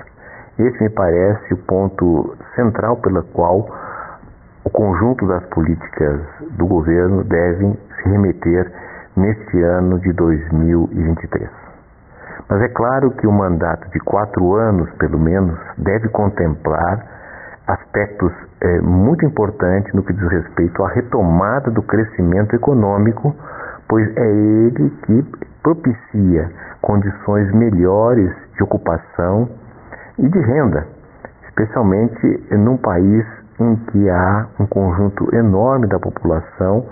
Esse 0.57 0.83
me 0.83 0.89
parece 0.89 1.53
o 1.53 1.57
ponto 1.57 2.35
central 2.55 2.97
pelo 2.97 3.23
qual 3.23 3.67
o 4.63 4.69
conjunto 4.69 5.25
das 5.27 5.43
políticas 5.45 6.21
do 6.51 6.67
governo 6.67 7.23
devem 7.23 7.77
se 7.95 8.09
remeter 8.09 8.71
neste 9.15 9.61
ano 9.61 9.99
de 9.99 10.11
2023. 10.13 11.68
Mas 12.49 12.61
é 12.63 12.67
claro 12.69 13.11
que 13.11 13.27
o 13.27 13.31
mandato 13.31 13.87
de 13.91 13.99
quatro 13.99 14.55
anos, 14.55 14.89
pelo 14.93 15.19
menos, 15.19 15.57
deve 15.77 16.09
contemplar 16.09 17.05
aspectos 17.67 18.33
é, 18.61 18.81
muito 18.81 19.23
importantes 19.23 19.93
no 19.93 20.01
que 20.01 20.11
diz 20.13 20.27
respeito 20.27 20.83
à 20.83 20.89
retomada 20.89 21.69
do 21.69 21.83
crescimento 21.83 22.55
econômico, 22.55 23.35
pois 23.87 24.07
é 24.17 24.27
ele 24.27 24.89
que 25.03 25.23
propicia 25.61 26.49
condições 26.81 27.53
melhores 27.53 28.33
de 28.55 28.63
ocupação 28.63 29.47
e 30.17 30.27
de 30.27 30.39
renda, 30.39 30.87
especialmente 31.47 32.47
num 32.51 32.77
país 32.77 33.25
em 33.59 33.75
que 33.75 34.09
há 34.09 34.47
um 34.59 34.65
conjunto 34.65 35.35
enorme 35.35 35.85
da 35.85 35.99
população 35.99 36.85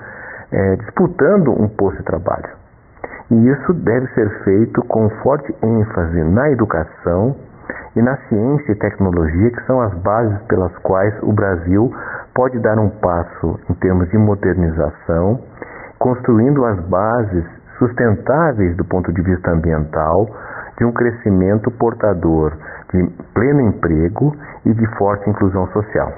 é, 0.52 0.76
disputando 0.76 1.52
um 1.52 1.68
posto 1.68 1.98
de 1.98 2.04
trabalho. 2.04 2.67
E 3.30 3.50
isso 3.50 3.74
deve 3.74 4.08
ser 4.14 4.30
feito 4.44 4.82
com 4.86 5.10
forte 5.22 5.54
ênfase 5.62 6.24
na 6.24 6.50
educação 6.50 7.36
e 7.96 8.02
na 8.02 8.16
ciência 8.30 8.72
e 8.72 8.76
tecnologia, 8.76 9.52
que 9.52 9.66
são 9.66 9.82
as 9.82 9.94
bases 9.96 10.40
pelas 10.44 10.72
quais 10.78 11.14
o 11.24 11.34
Brasil 11.34 11.92
pode 12.34 12.58
dar 12.60 12.80
um 12.80 12.90
passo 12.90 13.60
em 13.70 13.74
termos 13.74 14.10
de 14.10 14.18
modernização, 14.18 15.42
construindo 16.00 16.64
as 16.64 16.80
bases 16.82 17.44
sustentáveis 17.78 18.78
do 18.78 18.86
ponto 18.86 19.12
de 19.12 19.22
vista 19.22 19.52
ambiental 19.52 20.28
de 20.78 20.86
um 20.86 20.92
crescimento 20.94 21.70
portador 21.72 22.54
de 22.94 23.04
pleno 23.34 23.62
emprego 23.62 24.36
e 24.66 24.74
de 24.74 24.88
forte 24.98 25.30
inclusão 25.30 25.68
social. 25.72 26.14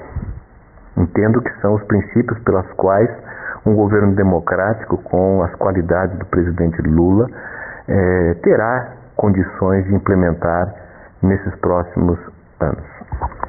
Entendo 0.96 1.42
que 1.42 1.60
são 1.60 1.74
os 1.74 1.82
princípios 1.84 2.38
pelas 2.40 2.70
quais 2.74 3.10
um 3.66 3.74
governo 3.74 4.14
democrático 4.14 4.98
com 4.98 5.42
as 5.42 5.54
qualidades 5.56 6.18
do 6.18 6.26
presidente 6.26 6.80
Lula 6.82 7.26
é, 7.88 8.34
terá 8.42 8.88
condições 9.16 9.84
de 9.84 9.94
implementar 9.94 10.72
nesses 11.22 11.54
próximos 11.56 12.18
anos. 12.60 12.84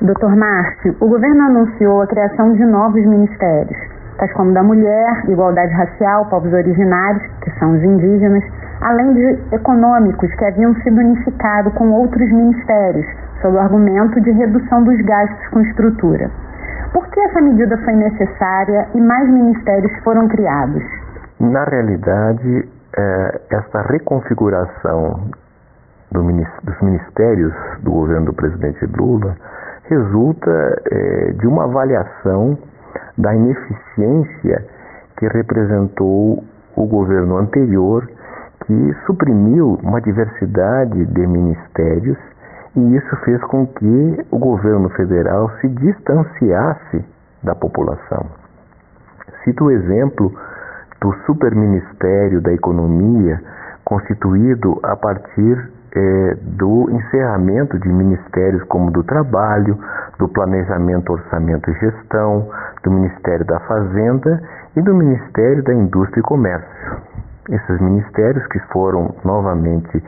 Doutor 0.01 0.35
Márcio, 0.35 0.95
o 0.99 1.07
governo 1.07 1.43
anunciou 1.43 2.01
a 2.01 2.07
criação 2.07 2.53
de 2.53 2.65
novos 2.65 3.05
ministérios, 3.05 3.77
tais 4.17 4.33
como 4.33 4.53
da 4.53 4.63
mulher, 4.63 5.29
igualdade 5.29 5.73
racial, 5.73 6.25
povos 6.25 6.51
originários, 6.51 7.23
que 7.41 7.51
são 7.59 7.73
os 7.73 7.83
indígenas, 7.83 8.43
além 8.81 9.13
de 9.13 9.55
econômicos 9.55 10.33
que 10.35 10.45
haviam 10.45 10.73
sido 10.81 10.99
unificados 10.99 11.73
com 11.73 11.91
outros 11.91 12.29
ministérios, 12.31 13.05
sob 13.41 13.55
o 13.55 13.59
argumento 13.59 14.19
de 14.21 14.31
redução 14.31 14.83
dos 14.83 14.99
gastos 15.01 15.47
com 15.49 15.61
estrutura. 15.61 16.29
Por 16.91 17.07
que 17.07 17.19
essa 17.21 17.41
medida 17.41 17.77
foi 17.77 17.95
necessária 17.95 18.87
e 18.93 18.99
mais 18.99 19.29
ministérios 19.29 19.91
foram 20.03 20.27
criados? 20.27 20.83
Na 21.39 21.63
realidade, 21.63 22.67
é, 22.97 23.41
essa 23.49 23.81
reconfiguração 23.83 25.29
do, 26.11 26.21
dos 26.21 26.81
ministérios 26.81 27.53
do 27.81 27.91
governo 27.91 28.25
do 28.25 28.33
presidente 28.33 28.85
Lula 28.97 29.37
resulta 29.89 30.81
é, 30.91 31.31
de 31.33 31.47
uma 31.47 31.63
avaliação 31.63 32.57
da 33.17 33.33
ineficiência 33.35 34.65
que 35.17 35.27
representou 35.27 36.43
o 36.75 36.85
governo 36.87 37.37
anterior, 37.37 38.05
que 38.65 38.95
suprimiu 39.05 39.79
uma 39.81 40.01
diversidade 40.01 41.05
de 41.05 41.27
ministérios 41.27 42.17
e 42.75 42.95
isso 42.95 43.15
fez 43.25 43.41
com 43.45 43.67
que 43.67 44.25
o 44.31 44.37
governo 44.37 44.89
federal 44.91 45.51
se 45.59 45.67
distanciasse 45.67 47.05
da 47.43 47.53
população. 47.53 48.25
Cito 49.43 49.65
o 49.65 49.71
exemplo 49.71 50.31
do 51.01 51.13
Superministério 51.25 52.41
da 52.41 52.53
Economia, 52.53 53.41
constituído 53.83 54.79
a 54.83 54.95
partir 54.95 55.71
é, 55.93 56.37
do 56.41 56.89
encerramento 56.91 57.77
de 57.79 57.89
ministérios 57.89 58.63
como 58.65 58.91
do 58.91 59.03
Trabalho, 59.03 59.77
do 60.17 60.29
Planejamento, 60.29 61.11
Orçamento 61.11 61.69
e 61.69 61.73
Gestão, 61.73 62.47
do 62.83 62.91
Ministério 62.91 63.45
da 63.45 63.59
Fazenda 63.61 64.41
e 64.75 64.81
do 64.81 64.93
Ministério 64.93 65.63
da 65.63 65.73
Indústria 65.73 66.21
e 66.21 66.23
Comércio. 66.23 67.01
Esses 67.49 67.81
ministérios 67.81 68.45
que 68.47 68.59
foram 68.71 69.13
novamente 69.25 70.01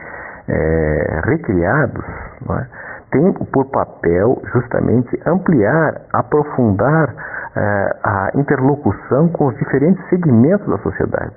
é, 0.48 1.20
recriados 1.24 2.04
é, 2.50 2.66
têm 3.10 3.32
por 3.32 3.66
papel 3.66 4.40
justamente 4.52 5.20
ampliar, 5.26 6.02
aprofundar 6.12 7.14
é, 7.56 7.96
a 8.02 8.30
interlocução 8.34 9.28
com 9.28 9.46
os 9.46 9.56
diferentes 9.56 10.04
segmentos 10.08 10.66
da 10.66 10.78
sociedade. 10.78 11.34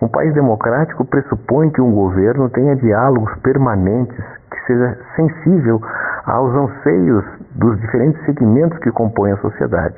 Um 0.00 0.08
país 0.08 0.32
democrático 0.32 1.04
pressupõe 1.04 1.70
que 1.70 1.80
um 1.80 1.92
governo 1.92 2.48
tenha 2.50 2.76
diálogos 2.76 3.34
permanentes, 3.40 4.24
que 4.50 4.66
seja 4.66 4.96
sensível 5.16 5.80
aos 6.24 6.54
anseios 6.54 7.24
dos 7.56 7.80
diferentes 7.80 8.24
segmentos 8.24 8.78
que 8.78 8.92
compõem 8.92 9.32
a 9.32 9.36
sociedade. 9.38 9.96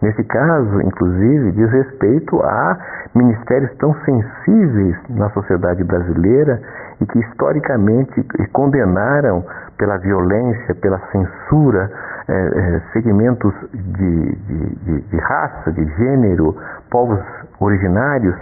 Nesse 0.00 0.22
caso, 0.24 0.80
inclusive, 0.82 1.52
diz 1.52 1.70
respeito 1.70 2.40
a 2.42 2.78
ministérios 3.14 3.74
tão 3.78 3.94
sensíveis 4.04 4.96
na 5.10 5.30
sociedade 5.30 5.82
brasileira 5.84 6.60
e 7.00 7.06
que 7.06 7.18
historicamente 7.18 8.22
condenaram 8.52 9.44
pela 9.76 9.98
violência, 9.98 10.74
pela 10.76 10.98
censura, 11.12 11.90
eh, 12.28 12.50
eh, 12.54 12.82
segmentos 12.92 13.54
de, 13.72 14.36
de, 14.36 15.00
de, 15.02 15.16
raça, 15.18 15.70
de 15.72 15.84
gênero, 15.96 16.56
povos 16.90 17.20
originários 17.60 18.34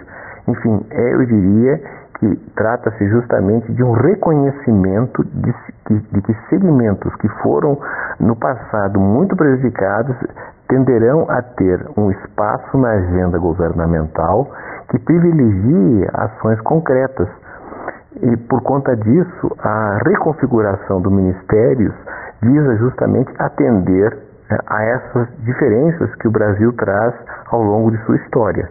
enfim, 0.46 0.86
é, 0.90 1.14
eu 1.14 1.24
diria 1.24 1.80
que 2.18 2.36
trata-se 2.54 3.08
justamente 3.08 3.72
de 3.72 3.82
um 3.82 3.92
reconhecimento 3.92 5.24
de, 5.24 5.54
de 6.12 6.22
que 6.22 6.34
segmentos 6.48 7.14
que 7.16 7.28
foram 7.42 7.78
no 8.20 8.36
passado 8.36 9.00
muito 9.00 9.34
prejudicados 9.36 10.16
tenderão 10.68 11.26
a 11.28 11.42
ter 11.42 11.84
um 11.96 12.10
espaço 12.10 12.78
na 12.78 12.90
agenda 12.90 13.38
governamental 13.38 14.50
que 14.90 14.98
privilegie 14.98 16.08
ações 16.12 16.60
concretas. 16.60 17.28
E 18.22 18.36
por 18.48 18.62
conta 18.62 18.96
disso, 18.96 19.56
a 19.58 19.98
reconfiguração 20.06 21.00
do 21.00 21.10
ministérios 21.10 21.94
visa 22.42 22.76
justamente 22.76 23.32
atender 23.38 24.16
eh, 24.50 24.58
a 24.66 24.82
essas 24.84 25.28
diferenças 25.44 26.14
que 26.16 26.28
o 26.28 26.30
Brasil 26.30 26.72
traz 26.74 27.14
ao 27.50 27.62
longo 27.62 27.90
de 27.90 27.98
sua 28.04 28.16
história. 28.16 28.68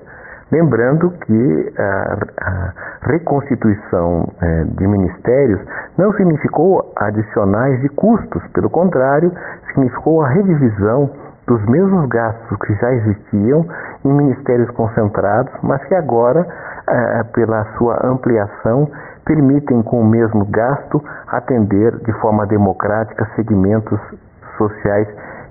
Lembrando 0.53 1.09
que 1.09 1.73
a, 1.79 2.17
a 2.41 2.73
reconstituição 3.09 4.31
é, 4.39 4.63
de 4.65 4.87
ministérios 4.87 5.59
não 5.97 6.13
significou 6.13 6.93
adicionais 6.95 7.81
de 7.81 7.89
custos, 7.89 8.43
pelo 8.53 8.69
contrário, 8.69 9.31
significou 9.69 10.21
a 10.21 10.29
redivisão 10.29 11.09
dos 11.47 11.65
mesmos 11.65 12.07
gastos 12.07 12.57
que 12.67 12.75
já 12.75 12.93
existiam 12.93 13.65
em 14.05 14.13
ministérios 14.13 14.69
concentrados, 14.71 15.51
mas 15.63 15.83
que 15.85 15.95
agora, 15.95 16.47
é, 16.87 17.23
pela 17.33 17.65
sua 17.77 17.99
ampliação, 18.05 18.89
permitem 19.25 19.81
com 19.83 20.01
o 20.01 20.05
mesmo 20.05 20.45
gasto 20.45 21.03
atender 21.27 21.97
de 21.99 22.11
forma 22.19 22.45
democrática 22.45 23.27
segmentos 23.35 23.99
sociais 24.57 25.07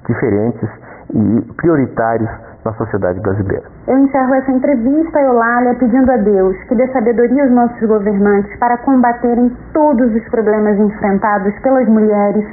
diferentes 0.07 0.69
e 1.15 1.53
prioritários 1.57 2.31
na 2.65 2.73
sociedade 2.75 3.21
brasileira. 3.21 3.65
Eu 3.89 3.99
encerro 3.99 4.35
essa 4.35 4.51
entrevista, 4.51 5.21
Eulália, 5.21 5.75
pedindo 5.75 6.11
a 6.13 6.17
Deus 6.17 6.57
que 6.65 6.75
dê 6.75 6.87
sabedoria 6.93 7.43
aos 7.43 7.53
nossos 7.53 7.89
governantes 7.89 8.57
para 8.59 8.79
combaterem 8.79 9.51
todos 9.73 10.15
os 10.15 10.29
problemas 10.29 10.79
enfrentados 10.79 11.53
pelas 11.61 11.89
mulheres, 11.89 12.47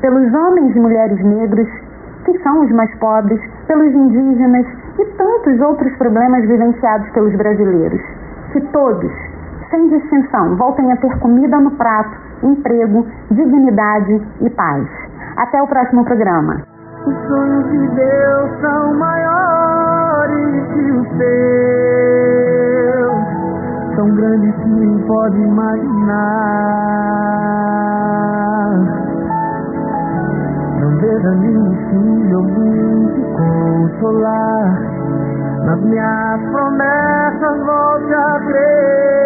pelos 0.00 0.32
homens 0.32 0.74
e 0.76 0.78
mulheres 0.78 1.24
negros, 1.24 1.68
que 2.24 2.38
são 2.42 2.64
os 2.64 2.70
mais 2.72 2.92
pobres, 2.98 3.40
pelos 3.66 3.92
indígenas 3.92 4.66
e 4.98 5.04
tantos 5.16 5.60
outros 5.60 5.92
problemas 5.96 6.46
vivenciados 6.46 7.08
pelos 7.10 7.34
brasileiros. 7.36 8.00
Que 8.52 8.60
todos, 8.72 9.12
sem 9.70 9.88
distinção, 9.88 10.56
voltem 10.56 10.92
a 10.92 10.96
ter 10.96 11.18
comida 11.18 11.58
no 11.58 11.70
prato, 11.72 12.16
emprego, 12.42 13.06
dignidade 13.30 14.22
e 14.40 14.50
paz. 14.50 14.86
Até 15.36 15.62
o 15.62 15.66
próximo 15.66 16.04
programa. 16.04 16.62
Os 17.06 17.14
sonhos 17.28 17.70
de 17.70 17.88
Deus 17.88 18.50
são 18.60 18.94
maiores 18.94 20.66
que 20.72 20.92
os 20.92 21.08
teus, 21.18 21.36
tão 23.96 24.14
grandes 24.14 24.54
que 24.56 24.68
nem 24.68 24.98
pode 25.06 25.40
imaginar. 25.40 26.66
Não 30.80 30.96
desanime, 30.98 31.76
filho, 31.90 32.36
alguém 32.38 33.06
te 33.14 33.22
consolar. 33.36 34.82
Nas 35.64 35.80
minhas 35.80 36.40
promessas, 36.50 37.58
volte 37.64 38.14
a 38.14 38.36
acreditar. 38.36 39.25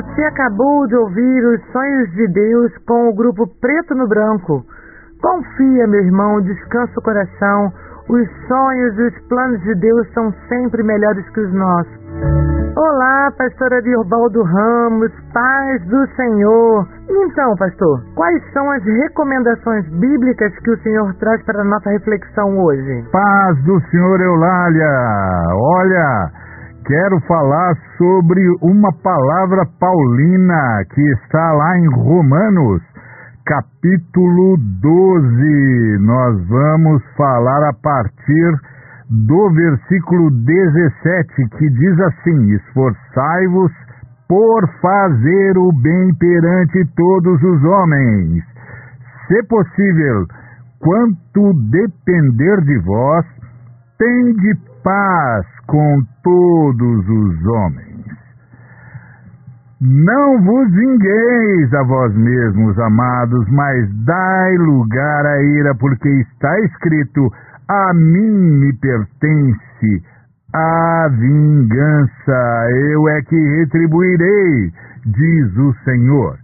Você 0.00 0.24
acabou 0.24 0.86
de 0.86 0.96
ouvir 0.96 1.44
os 1.44 1.72
sonhos 1.72 2.10
de 2.12 2.26
Deus 2.28 2.72
com 2.86 3.10
o 3.10 3.14
grupo 3.14 3.46
Preto 3.60 3.94
no 3.94 4.08
Branco. 4.08 4.64
Confia, 5.20 5.86
meu 5.86 6.00
irmão, 6.00 6.40
descansa 6.40 6.98
o 6.98 7.02
coração 7.02 7.70
os 8.10 8.28
sonhos 8.48 8.98
e 8.98 9.02
os 9.02 9.18
planos 9.28 9.60
de 9.60 9.72
Deus 9.76 10.04
são 10.12 10.34
sempre 10.48 10.82
melhores 10.82 11.24
que 11.30 11.40
os 11.40 11.52
nossos. 11.54 12.00
Olá, 12.76 13.30
pastora 13.38 13.80
Dirbaldo 13.82 14.42
Ramos, 14.42 15.12
paz 15.32 15.86
do 15.86 16.06
Senhor. 16.16 16.88
Então, 17.08 17.54
pastor, 17.56 18.02
quais 18.16 18.42
são 18.52 18.68
as 18.72 18.82
recomendações 18.82 19.88
bíblicas 19.90 20.52
que 20.58 20.70
o 20.72 20.78
Senhor 20.82 21.14
traz 21.20 21.40
para 21.44 21.60
a 21.60 21.64
nossa 21.64 21.90
reflexão 21.90 22.58
hoje? 22.58 23.04
Paz 23.12 23.62
do 23.64 23.80
Senhor 23.90 24.20
Eulália. 24.20 24.90
Olha, 25.52 26.30
quero 26.90 27.20
falar 27.20 27.76
sobre 27.96 28.40
uma 28.60 28.92
palavra 28.92 29.64
paulina 29.78 30.84
que 30.92 31.00
está 31.12 31.52
lá 31.52 31.78
em 31.78 31.86
Romanos 31.86 32.82
capítulo 33.46 34.56
12. 34.58 35.98
Nós 36.00 36.48
vamos 36.48 37.00
falar 37.16 37.68
a 37.68 37.72
partir 37.74 38.50
do 39.08 39.50
versículo 39.52 40.32
17, 40.32 41.48
que 41.58 41.70
diz 41.70 42.00
assim: 42.00 42.54
Esforçai-vos 42.54 43.70
por 44.26 44.68
fazer 44.82 45.58
o 45.58 45.70
bem 45.72 46.12
perante 46.18 46.84
todos 46.96 47.40
os 47.40 47.64
homens. 47.66 48.42
Se 49.28 49.40
possível, 49.44 50.26
quanto 50.80 51.52
depender 51.70 52.60
de 52.62 52.78
vós, 52.80 53.24
tende 53.96 54.69
paz 54.82 55.46
com 55.66 56.02
todos 56.22 57.08
os 57.08 57.46
homens. 57.46 57.90
Não 59.80 60.42
vos 60.42 60.70
vingueis 60.72 61.72
a 61.72 61.82
vós 61.84 62.14
mesmos, 62.14 62.78
amados, 62.78 63.48
mas 63.50 63.88
dai 64.04 64.56
lugar 64.58 65.24
à 65.24 65.42
ira, 65.42 65.74
porque 65.74 66.08
está 66.08 66.60
escrito: 66.60 67.32
A 67.68 67.94
mim 67.94 68.58
me 68.60 68.72
pertence 68.74 70.02
a 70.52 71.08
vingança, 71.12 72.68
eu 72.90 73.08
é 73.08 73.22
que 73.22 73.36
retribuirei, 73.58 74.70
diz 75.06 75.56
o 75.56 75.72
Senhor. 75.84 76.36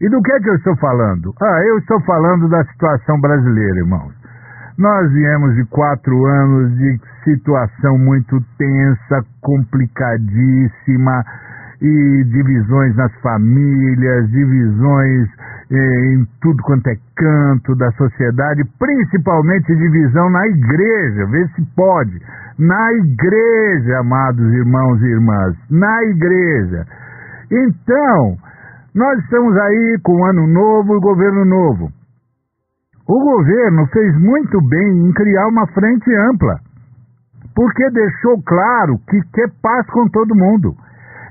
E 0.00 0.08
do 0.08 0.22
que 0.22 0.32
é 0.32 0.40
que 0.40 0.48
eu 0.50 0.54
estou 0.54 0.76
falando? 0.76 1.34
Ah, 1.42 1.62
eu 1.66 1.78
estou 1.78 2.00
falando 2.02 2.48
da 2.48 2.64
situação 2.64 3.20
brasileira, 3.20 3.78
irmãos. 3.78 4.23
Nós 4.76 5.12
viemos 5.12 5.54
de 5.54 5.64
quatro 5.66 6.26
anos 6.26 6.76
de 6.76 7.00
situação 7.24 7.96
muito 7.98 8.40
tensa, 8.58 9.24
complicadíssima, 9.40 11.24
e 11.84 12.24
divisões 12.24 12.96
nas 12.96 13.12
famílias, 13.20 14.30
divisões 14.30 15.28
eh, 15.70 16.14
em 16.14 16.26
tudo 16.40 16.62
quanto 16.62 16.88
é 16.88 16.96
canto 17.14 17.74
da 17.76 17.90
sociedade, 17.92 18.62
principalmente 18.78 19.76
divisão 19.76 20.30
na 20.30 20.46
igreja, 20.46 21.26
vê 21.26 21.46
se 21.48 21.62
pode. 21.76 22.20
Na 22.58 22.92
igreja, 22.94 23.98
amados 23.98 24.52
irmãos 24.54 25.02
e 25.02 25.06
irmãs, 25.06 25.56
na 25.70 26.04
igreja. 26.04 26.86
Então, 27.50 28.36
nós 28.94 29.18
estamos 29.18 29.54
aí 29.58 29.98
com 30.02 30.20
o 30.20 30.24
ano 30.24 30.46
novo 30.46 30.96
e 30.96 31.00
governo 31.00 31.44
novo. 31.44 31.90
O 33.06 33.20
governo 33.20 33.86
fez 33.88 34.18
muito 34.18 34.58
bem 34.66 35.06
em 35.06 35.12
criar 35.12 35.46
uma 35.48 35.66
frente 35.66 36.10
ampla, 36.30 36.58
porque 37.54 37.90
deixou 37.90 38.42
claro 38.42 38.98
que 39.10 39.20
quer 39.34 39.50
paz 39.62 39.86
com 39.90 40.08
todo 40.08 40.34
mundo. 40.34 40.74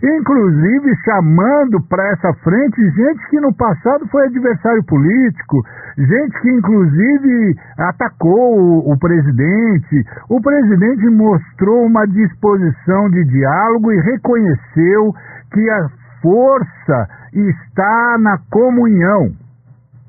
Inclusive 0.04 0.96
chamando 1.04 1.82
para 1.88 2.12
essa 2.12 2.32
frente 2.44 2.90
gente 2.92 3.28
que 3.30 3.40
no 3.40 3.56
passado 3.56 4.06
foi 4.10 4.26
adversário 4.26 4.84
político, 4.84 5.64
gente 5.98 6.42
que 6.42 6.52
inclusive 6.52 7.56
atacou 7.78 8.92
o, 8.92 9.00
presidente. 9.00 10.04
O 10.30 10.42
presidente 10.42 11.10
mostrou 11.10 11.86
uma 11.86 12.06
disposição 12.06 13.10
de 13.10 13.24
diálogo 13.24 13.94
e 13.94 14.02
reconheceu 14.02 15.14
que 15.52 15.70
a 15.70 15.90
força 16.22 17.08
está 17.34 18.18
na 18.20 18.38
comunhão. 18.52 19.43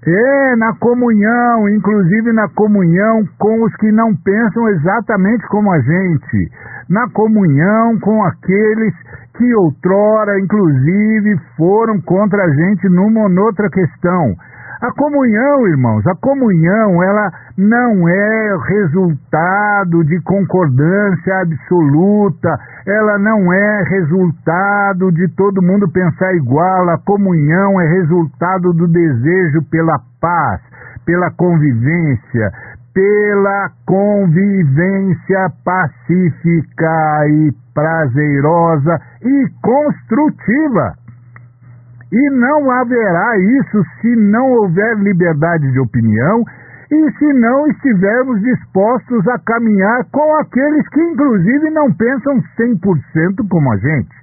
É, 0.07 0.57
na 0.57 0.75
comunhão, 0.75 1.67
inclusive 1.71 2.31
na 2.33 2.47
comunhão 2.51 3.25
com 3.38 3.64
os 3.64 3.75
que 3.77 3.90
não 3.90 4.14
pensam 4.14 4.69
exatamente 4.69 5.47
como 5.49 5.73
a 5.73 5.81
gente, 5.81 6.51
na 6.90 7.09
comunhão 7.11 7.99
com 8.01 8.23
aqueles 8.23 8.95
que 9.37 9.55
outrora, 9.55 10.38
inclusive, 10.38 11.37
foram 11.57 12.01
contra 12.03 12.45
a 12.45 12.51
gente 12.51 12.88
numa 12.88 13.23
ou 13.23 13.29
noutra 13.31 13.69
questão. 13.71 14.35
A 14.81 14.91
comunhão, 14.93 15.69
irmãos, 15.69 16.07
a 16.07 16.15
comunhão, 16.17 17.03
ela 17.03 17.31
não 17.57 18.09
é 18.09 18.57
resultado 18.67 20.05
de 20.05 20.21
concordância 20.23 21.41
absoluta, 21.41 22.59
ela 22.87 23.19
não 23.19 23.53
é 23.53 23.83
resultado 23.85 25.13
de 25.13 25.29
todo 25.37 25.63
mundo 25.63 25.91
pensar 25.91 26.35
igual, 26.35 26.89
a 26.91 26.99
comunhão 26.99 27.81
é 27.81 27.87
resultado 27.87 28.73
do 28.73 28.89
desejo 28.89 29.63
pela 29.71 29.99
paz, 30.21 30.61
pela 31.07 31.31
convivência, 31.31 32.51
pela 32.93 33.71
convivência 33.87 35.51
pacífica 35.65 37.29
e 37.29 37.53
prazerosa 37.73 39.01
e 39.23 39.47
construtiva. 39.63 41.04
E 42.12 42.31
não 42.31 42.71
haverá 42.71 43.38
isso 43.38 43.83
se 44.01 44.14
não 44.17 44.53
houver 44.53 44.97
liberdade 44.99 45.71
de 45.73 45.81
opinião 45.81 46.45
e 46.90 47.12
se 47.19 47.33
não 47.33 47.67
estivermos 47.67 48.40
dispostos 48.40 49.27
a 49.29 49.38
caminhar 49.38 50.05
com 50.12 50.35
aqueles 50.37 50.88
que, 50.88 51.01
inclusive, 51.01 51.71
não 51.71 51.93
pensam 51.93 52.40
100% 52.57 53.49
como 53.49 53.73
a 53.73 53.77
gente. 53.77 54.14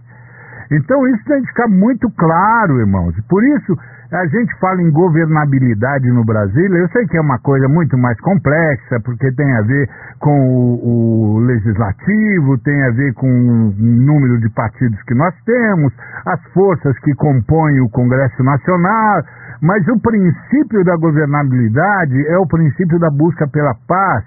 Então, 0.71 1.05
isso 1.07 1.23
tem 1.25 1.41
que 1.41 1.47
ficar 1.47 1.67
muito 1.67 2.09
claro, 2.11 2.79
irmãos. 2.79 3.13
Por 3.27 3.43
isso, 3.43 3.77
a 4.11 4.27
gente 4.27 4.53
fala 4.59 4.81
em 4.81 4.91
governabilidade 4.91 6.05
no 6.11 6.25
Brasil, 6.25 6.75
eu 6.75 6.87
sei 6.89 7.07
que 7.07 7.15
é 7.15 7.21
uma 7.21 7.39
coisa 7.39 7.69
muito 7.69 7.97
mais 7.97 8.19
complexa, 8.19 8.99
porque 9.05 9.31
tem 9.31 9.49
a 9.55 9.61
ver 9.61 9.89
com 10.19 10.37
o, 10.49 11.35
o, 11.35 11.39
legislativo, 11.39 12.57
tem 12.57 12.83
a 12.83 12.91
ver 12.91 13.13
com 13.13 13.27
o 13.27 13.73
número 13.79 14.37
de 14.41 14.49
partidos 14.49 15.01
que 15.03 15.15
nós 15.15 15.33
temos, 15.45 15.93
as 16.25 16.43
forças 16.51 16.97
que 16.99 17.15
compõem 17.15 17.79
o 17.79 17.89
Congresso 17.89 18.43
Nacional, 18.43 19.23
mas 19.61 19.87
o 19.87 19.97
princípio 20.01 20.83
da 20.83 20.97
governabilidade 20.97 22.27
é 22.27 22.37
o 22.37 22.47
princípio 22.47 22.99
da 22.99 23.09
busca 23.09 23.47
pela 23.47 23.73
paz 23.87 24.25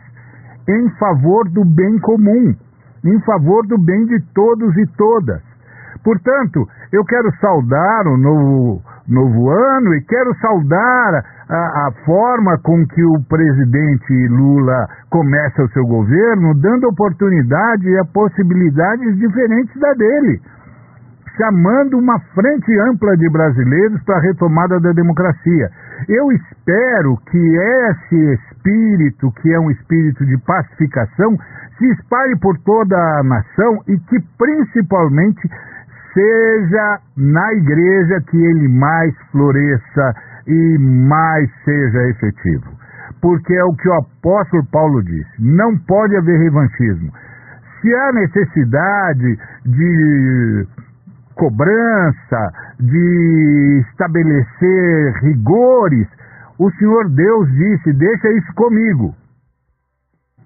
em 0.66 0.88
favor 0.98 1.46
do 1.50 1.62
bem 1.62 1.98
comum, 1.98 2.54
em 3.04 3.20
favor 3.20 3.66
do 3.66 3.76
bem 3.76 4.06
de 4.06 4.18
todos 4.32 4.74
e 4.78 4.86
todas. 4.96 5.42
Portanto, 6.02 6.66
eu 6.90 7.04
quero 7.04 7.30
saudar 7.38 8.06
o 8.06 8.16
novo 8.16 8.93
novo 9.08 9.50
ano 9.50 9.94
e 9.94 10.00
quero 10.02 10.34
saudar 10.40 11.24
a, 11.48 11.88
a, 11.88 11.92
forma 12.04 12.58
com 12.62 12.86
que 12.86 13.02
o 13.04 13.22
presidente 13.28 14.28
Lula 14.28 14.88
começa 15.10 15.62
o 15.62 15.68
seu 15.70 15.84
governo, 15.84 16.54
dando 16.54 16.88
oportunidade 16.88 17.88
e 17.88 18.04
possibilidades 18.12 19.16
diferentes 19.18 19.78
da 19.78 19.92
dele, 19.92 20.40
chamando 21.36 21.98
uma 21.98 22.18
frente 22.34 22.72
ampla 22.80 23.16
de 23.16 23.28
brasileiros 23.30 24.02
para 24.04 24.16
a 24.16 24.22
retomada 24.22 24.80
da 24.80 24.92
democracia. 24.92 25.70
Eu 26.08 26.32
espero 26.32 27.16
que 27.30 27.38
esse 27.38 28.34
espírito, 28.34 29.30
que 29.42 29.52
é 29.52 29.60
um 29.60 29.70
espírito 29.70 30.24
de 30.24 30.38
pacificação, 30.38 31.36
se 31.78 31.86
espalhe 31.92 32.38
por 32.38 32.56
toda 32.58 32.96
a 32.96 33.22
nação 33.22 33.80
e 33.88 33.98
que 33.98 34.18
principalmente 34.38 35.48
seja 36.14 36.98
na 37.16 37.52
igreja 37.54 38.20
que 38.30 38.36
ele 38.36 38.68
mais 38.68 39.14
floresça 39.30 40.14
e 40.46 40.78
mais 40.78 41.50
seja 41.64 42.08
efetivo. 42.08 42.72
Porque 43.20 43.54
é 43.54 43.64
o 43.64 43.74
que 43.74 43.88
o 43.88 43.94
apóstolo 43.94 44.64
Paulo 44.70 45.02
disse: 45.02 45.30
não 45.40 45.76
pode 45.76 46.16
haver 46.16 46.38
revanchismo. 46.38 47.12
Se 47.80 47.94
há 47.94 48.12
necessidade 48.12 49.38
de 49.66 50.66
cobrança, 51.34 52.52
de 52.80 53.84
estabelecer 53.90 55.12
rigores, 55.22 56.08
o 56.58 56.70
Senhor 56.72 57.10
Deus 57.10 57.50
disse: 57.50 57.92
deixa 57.92 58.28
isso 58.30 58.54
comigo. 58.54 59.14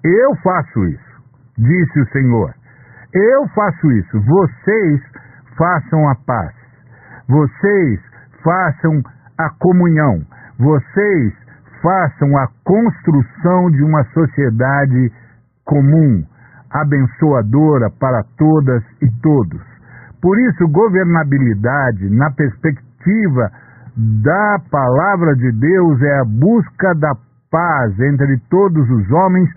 Eu 0.03 0.35
faço 0.37 0.85
isso, 0.87 1.23
disse 1.59 2.01
o 2.01 2.09
Senhor. 2.11 2.55
Eu 3.13 3.49
faço 3.49 3.91
isso. 3.93 4.21
Vocês 4.21 5.01
façam 5.59 6.09
a 6.09 6.15
paz. 6.15 6.55
Vocês 7.29 8.01
façam 8.43 9.03
a 9.37 9.51
comunhão. 9.59 10.23
Vocês 10.59 11.35
façam 11.83 12.37
a 12.39 12.49
construção 12.65 13.71
de 13.71 13.83
uma 13.83 14.05
sociedade 14.15 15.13
comum, 15.65 16.25
abençoadora 16.71 17.91
para 17.91 18.25
todas 18.39 18.83
e 19.03 19.11
todos. 19.21 19.61
Por 20.23 20.39
isso, 20.39 20.67
governabilidade, 20.69 22.09
na 22.11 22.31
perspectiva 22.31 23.51
da 23.97 24.59
palavra 24.71 25.35
de 25.37 25.53
Deus, 25.53 26.03
é 26.03 26.21
a 26.21 26.25
busca 26.25 26.95
da 26.95 27.15
paz 27.51 27.99
entre 28.01 28.39
todos 28.51 28.89
os 28.91 29.11
homens 29.11 29.49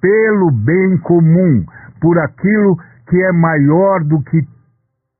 pelo 0.00 0.50
bem 0.50 0.98
comum, 0.98 1.64
por 2.00 2.18
aquilo 2.18 2.76
que 3.08 3.22
é 3.22 3.32
maior 3.32 4.04
do 4.04 4.22
que 4.22 4.42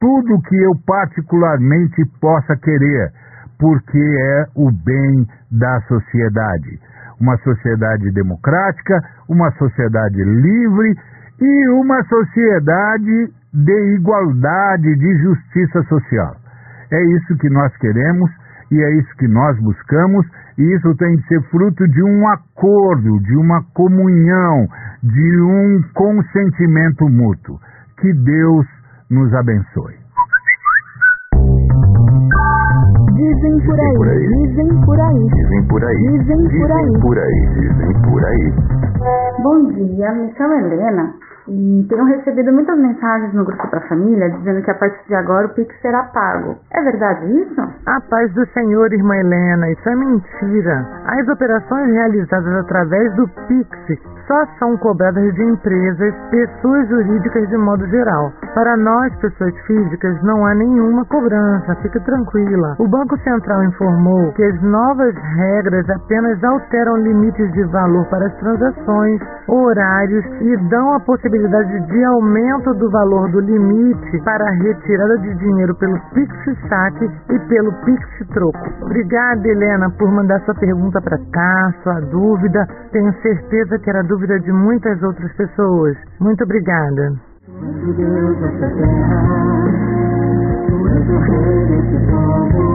tudo 0.01 0.41
que 0.43 0.57
eu 0.57 0.73
particularmente 0.87 2.05
possa 2.21 2.57
querer, 2.57 3.13
porque 3.59 3.99
é 3.99 4.47
o 4.57 4.73
bem 4.73 5.27
da 5.53 5.81
sociedade. 5.83 6.81
Uma 7.21 7.37
sociedade 7.39 8.11
democrática, 8.13 8.99
uma 9.29 9.51
sociedade 9.53 10.25
livre 10.25 10.97
e 11.41 11.69
uma 11.69 12.03
sociedade 12.05 13.31
de 13.53 13.95
igualdade, 13.95 14.97
de 14.97 15.19
justiça 15.19 15.83
social. 15.83 16.35
É 16.91 17.05
isso 17.05 17.37
que 17.37 17.51
nós 17.51 17.77
queremos 17.77 18.31
e 18.71 18.81
é 18.81 18.91
isso 18.99 19.17
que 19.17 19.27
nós 19.27 19.59
buscamos, 19.59 20.25
e 20.57 20.63
isso 20.77 20.95
tem 20.95 21.17
de 21.17 21.27
ser 21.27 21.43
fruto 21.51 21.87
de 21.89 22.03
um 22.05 22.29
acordo, 22.29 23.19
de 23.21 23.37
uma 23.37 23.63
comunhão, 23.75 24.69
de 25.03 25.41
um 25.41 25.83
consentimento 25.93 27.09
mútuo. 27.09 27.59
Que 28.01 28.13
Deus 28.13 28.67
nos 29.11 29.35
abençoe. 29.35 29.99
Dizem 33.15 33.61
por 33.67 33.81
aí, 33.81 34.27
dizem 34.29 34.81
por 34.85 35.01
aí, 35.01 35.29
dizem 35.35 35.67
por 35.69 35.85
aí, 35.85 36.19
dizem 36.19 36.49
por 36.49 36.73
aí, 36.73 37.01
por 37.01 37.19
aí, 37.19 37.49
dizem 37.55 38.03
por 38.03 38.25
aí. 38.25 38.55
Bom 39.43 39.73
dia, 39.73 40.13
me 40.13 40.33
chamo 40.37 40.55
Helena 40.55 41.15
E 41.49 41.87
tenho 41.89 42.05
recebido 42.05 42.53
muitas 42.53 42.79
mensagens 42.79 43.33
no 43.35 43.45
grupo 43.45 43.69
da 43.71 43.81
família 43.83 44.31
dizendo 44.31 44.63
que 44.63 44.71
a 44.71 44.75
partir 44.75 45.07
de 45.09 45.15
agora 45.15 45.47
o 45.47 45.55
Pix 45.55 45.75
será 45.81 46.05
pago. 46.05 46.57
É 46.73 46.83
verdade 46.83 47.27
isso? 47.43 47.61
A 47.87 48.01
paz 48.01 48.33
do 48.35 48.47
Senhor, 48.53 48.93
irmã 48.93 49.17
Helena, 49.17 49.71
isso 49.71 49.89
é 49.89 49.97
mentira. 49.97 50.87
As 51.07 51.29
operações 51.29 51.93
realizadas 51.93 52.55
através 52.55 53.15
do 53.17 53.29
Pix 53.49 53.69
só 54.29 54.47
são 54.61 54.77
cobradas 54.77 55.35
de 55.35 55.43
empresas, 55.43 56.15
pessoas 56.31 56.89
jurídicas 56.89 57.49
de 57.49 57.57
modo 57.57 57.85
geral. 57.89 58.33
Para 58.55 58.77
nós, 58.77 59.13
pessoas 59.17 59.55
físicas, 59.67 60.23
não 60.23 60.47
há 60.47 60.55
nenhuma 60.55 61.05
cobrança, 61.07 61.75
fique 61.83 61.99
tranquila. 62.01 62.77
O 62.79 62.87
Banco 62.87 63.19
Central 63.25 63.65
informou 63.65 64.33
que 64.35 64.45
as 64.45 64.63
novas 64.63 65.15
regras 65.37 65.89
apenas 65.91 66.43
alteram 66.45 66.97
limites 66.99 67.53
de 67.53 67.65
valor 67.65 68.07
para 68.07 68.27
as 68.27 68.35
transações, 68.37 69.21
horários 69.49 70.25
e 70.43 70.57
dão 70.69 70.95
a 70.95 71.01
possibilidade 71.01 71.40
de 71.49 72.05
aumento 72.05 72.75
do 72.75 72.91
valor 72.91 73.31
do 73.31 73.41
limite 73.41 74.21
para 74.25 74.45
a 74.45 74.51
retirada 74.51 75.19
de 75.19 75.35
dinheiro 75.37 75.75
pelo 75.77 75.99
Pix 76.13 76.33
Saque 76.69 77.11
e 77.31 77.39
pelo 77.49 77.73
Pix 77.85 78.29
Troco. 78.33 78.59
Obrigada, 78.83 79.49
Helena, 79.49 79.91
por 79.91 80.11
mandar 80.11 80.41
sua 80.45 80.55
pergunta 80.55 81.01
para 81.01 81.19
cá, 81.33 81.75
sua 81.83 82.01
dúvida. 82.01 82.67
Tenho 82.93 83.13
certeza 83.23 83.79
que 83.79 83.91
era 83.91 84.03
dúvida 84.03 84.39
de 84.41 84.53
muitas 84.53 85.03
outras 85.03 85.33
pessoas. 85.35 85.97
Muito 86.21 86.45
obrigada. 86.45 87.13
acabou 92.51 92.70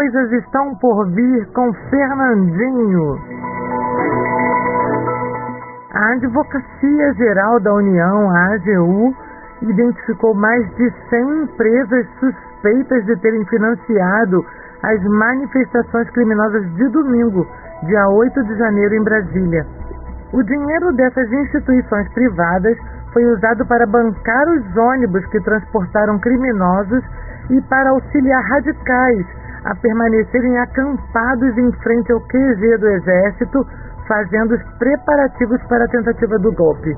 Coisas 0.00 0.32
Estão 0.32 0.74
por 0.76 1.10
Vir 1.10 1.46
com 1.52 1.74
Fernandinho. 1.90 3.18
A 5.92 6.12
Advocacia 6.14 7.12
Geral 7.18 7.60
da 7.60 7.74
União, 7.74 8.30
a 8.30 8.54
AGU, 8.54 9.14
identificou 9.60 10.32
mais 10.32 10.66
de 10.76 10.90
100 11.10 11.42
empresas 11.42 12.06
suspeitas 12.18 13.04
de 13.04 13.14
terem 13.16 13.44
financiado 13.44 14.42
as 14.82 15.04
manifestações 15.04 16.08
criminosas 16.12 16.64
de 16.76 16.88
domingo, 16.88 17.46
dia 17.82 18.08
8 18.08 18.42
de 18.42 18.56
janeiro, 18.56 18.94
em 18.94 19.04
Brasília. 19.04 19.66
O 20.32 20.42
dinheiro 20.42 20.94
dessas 20.94 21.30
instituições 21.30 22.10
privadas 22.14 22.78
foi 23.12 23.26
usado 23.34 23.66
para 23.66 23.86
bancar 23.86 24.48
os 24.48 24.76
ônibus 24.78 25.26
que 25.26 25.42
transportaram 25.42 26.18
criminosos 26.20 27.04
e 27.50 27.60
para 27.68 27.90
auxiliar 27.90 28.42
radicais 28.44 29.40
a 29.64 29.74
permanecerem 29.76 30.58
acampados 30.58 31.58
em 31.58 31.72
frente 31.82 32.12
ao 32.12 32.20
QG 32.20 32.78
do 32.78 32.88
Exército, 32.88 33.66
fazendo 34.08 34.54
os 34.54 34.62
preparativos 34.78 35.62
para 35.68 35.84
a 35.84 35.88
tentativa 35.88 36.38
do 36.38 36.52
golpe. 36.52 36.96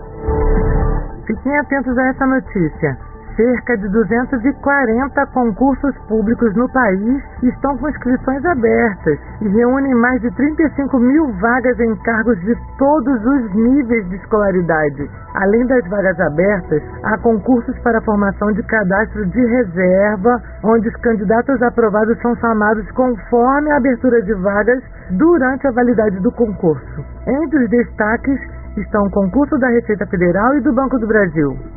Fiquem 1.27 1.59
atentos 1.59 1.97
a 1.99 2.09
essa 2.09 2.27
notícia. 2.27 3.12
Cerca 3.37 3.79
de 3.79 3.89
240 3.89 5.27
concursos 5.29 5.97
públicos 6.07 6.55
no 6.55 6.71
país 6.71 7.23
estão 7.43 7.79
com 7.79 7.89
inscrições 7.89 8.45
abertas 8.45 9.19
e 9.41 9.49
reúnem 9.49 9.95
mais 9.95 10.21
de 10.21 10.31
35 10.33 10.99
mil 10.99 11.33
vagas 11.41 11.81
em 11.81 11.97
cargos 12.03 12.39
de 12.41 12.55
todos 12.77 13.25
os 13.25 13.55
níveis 13.55 14.07
de 14.11 14.17
escolaridade. 14.17 15.11
Além 15.35 15.67
das 15.67 15.89
vagas 15.89 16.21
abertas, 16.21 16.83
há 17.05 17.17
concursos 17.19 17.79
para 17.79 17.99
a 17.99 18.03
formação 18.03 18.53
de 18.53 18.63
cadastro 18.65 19.25
de 19.25 19.47
reserva, 19.47 20.43
onde 20.63 20.89
os 20.89 20.97
candidatos 20.97 21.63
aprovados 21.63 22.21
são 22.21 22.37
chamados 22.37 22.91
conforme 22.91 23.71
a 23.71 23.79
abertura 23.79 24.21
de 24.21 24.35
vagas 24.35 24.83
durante 25.13 25.67
a 25.67 25.73
validade 25.73 26.21
do 26.21 26.31
concurso. 26.33 27.05
Entre 27.27 27.65
os 27.65 27.71
destaques 27.71 28.41
estão 28.77 29.03
o 29.05 29.11
concurso 29.11 29.57
da 29.59 29.69
Receita 29.69 30.07
Federal 30.07 30.55
e 30.55 30.61
do 30.61 30.73
Banco 30.75 30.99
do 30.99 31.07
Brasil. 31.07 31.72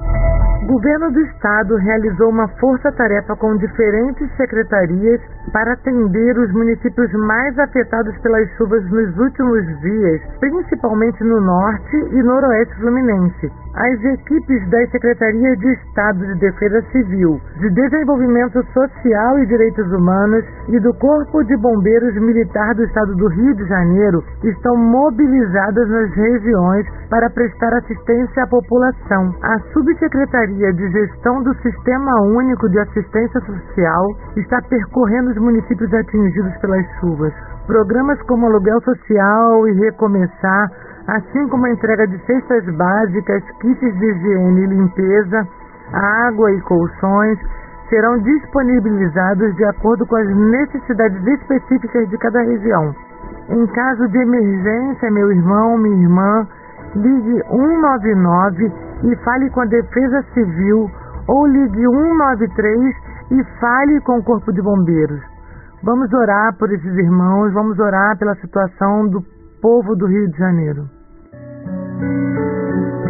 Governo 0.65 1.12
do 1.12 1.21
estado 1.21 1.75
realizou 1.75 2.30
uma 2.30 2.47
força-tarefa 2.60 3.36
com 3.36 3.56
diferentes 3.56 4.28
secretarias 4.36 5.21
para 5.54 5.73
atender 5.73 6.39
os 6.39 6.51
municípios 6.54 7.12
mais 7.13 7.58
afetados 7.60 8.17
pelas 8.23 8.49
chuvas 8.58 8.84
nos 8.89 9.15
últimos 9.15 9.63
dias, 9.82 10.21
principalmente 10.39 11.23
no 11.23 11.39
norte 11.39 11.95
e 11.95 12.23
noroeste 12.23 12.73
fluminense. 12.78 13.51
As 13.75 14.04
equipes 14.06 14.69
das 14.69 14.89
Secretarias 14.89 15.60
de 15.60 15.71
Estado 15.73 16.25
de 16.25 16.39
Defesa 16.39 16.82
Civil, 16.93 17.39
de 17.60 17.69
Desenvolvimento 17.71 18.65
Social 18.73 19.38
e 19.39 19.45
Direitos 19.45 19.86
Humanos 19.91 20.45
e 20.69 20.80
do 20.80 20.93
Corpo 20.95 21.43
de 21.43 21.58
Bombeiros 21.58 22.15
Militar 22.15 22.73
do 22.73 22.86
Estado 22.86 23.13
do 23.15 23.28
Rio 23.28 23.54
de 23.54 23.67
Janeiro 23.67 24.23
estão 24.43 24.78
mobilizadas 24.78 25.89
nas 25.89 26.10
regiões 26.12 26.88
para 27.10 27.30
prestar 27.30 27.73
assistência 27.73 28.43
à 28.43 28.47
população. 28.47 29.36
A 29.43 29.60
Subsecretaria 29.73 30.54
de 30.55 30.91
Gestão 30.91 31.43
do 31.43 31.53
Sistema 31.61 32.11
Único 32.21 32.69
de 32.69 32.79
Assistência 32.79 33.39
Social 33.41 34.05
está 34.37 34.61
percorrendo 34.61 35.31
os 35.31 35.37
municípios 35.37 35.93
atingidos 35.93 36.55
pelas 36.57 36.85
chuvas. 36.99 37.33
Programas 37.67 38.21
como 38.23 38.45
Aluguel 38.45 38.79
Social 38.81 39.67
e 39.67 39.73
Recomeçar 39.73 40.69
assim 41.07 41.47
como 41.49 41.65
a 41.65 41.69
entrega 41.69 42.07
de 42.07 42.17
cestas 42.25 42.65
básicas, 42.75 43.43
kits 43.61 43.99
de 43.99 44.05
higiene 44.05 44.61
e 44.61 44.67
limpeza, 44.67 45.47
água 45.93 46.51
e 46.51 46.61
colchões, 46.61 47.39
serão 47.89 48.17
disponibilizados 48.19 49.55
de 49.55 49.65
acordo 49.65 50.05
com 50.07 50.15
as 50.15 50.27
necessidades 50.27 51.25
específicas 51.27 52.09
de 52.09 52.17
cada 52.17 52.41
região. 52.41 52.95
Em 53.49 53.67
caso 53.67 54.07
de 54.07 54.17
emergência, 54.17 55.11
meu 55.11 55.31
irmão, 55.31 55.77
minha 55.77 56.01
irmã, 56.01 56.47
ligue 56.95 57.43
199 57.49 58.71
e 59.03 59.15
fale 59.23 59.49
com 59.49 59.62
a 59.62 59.65
Defesa 59.65 60.23
Civil 60.34 60.89
ou 61.27 61.47
ligue 61.47 61.86
193 61.86 62.95
e 63.31 63.43
fale 63.60 63.99
com 64.01 64.19
o 64.19 64.23
Corpo 64.23 64.51
de 64.53 64.62
Bombeiros. 64.62 65.21
Vamos 65.84 66.12
orar 66.13 66.55
por 66.58 66.71
esses 66.71 66.95
irmãos, 66.97 67.53
vamos 67.53 67.77
orar 67.79 68.17
pela 68.17 68.36
situação 68.36 69.08
do 69.08 69.21
povo 69.62 69.95
do 69.95 70.08
Rio 70.08 70.29
de 70.29 70.38
Janeiro. 70.38 70.89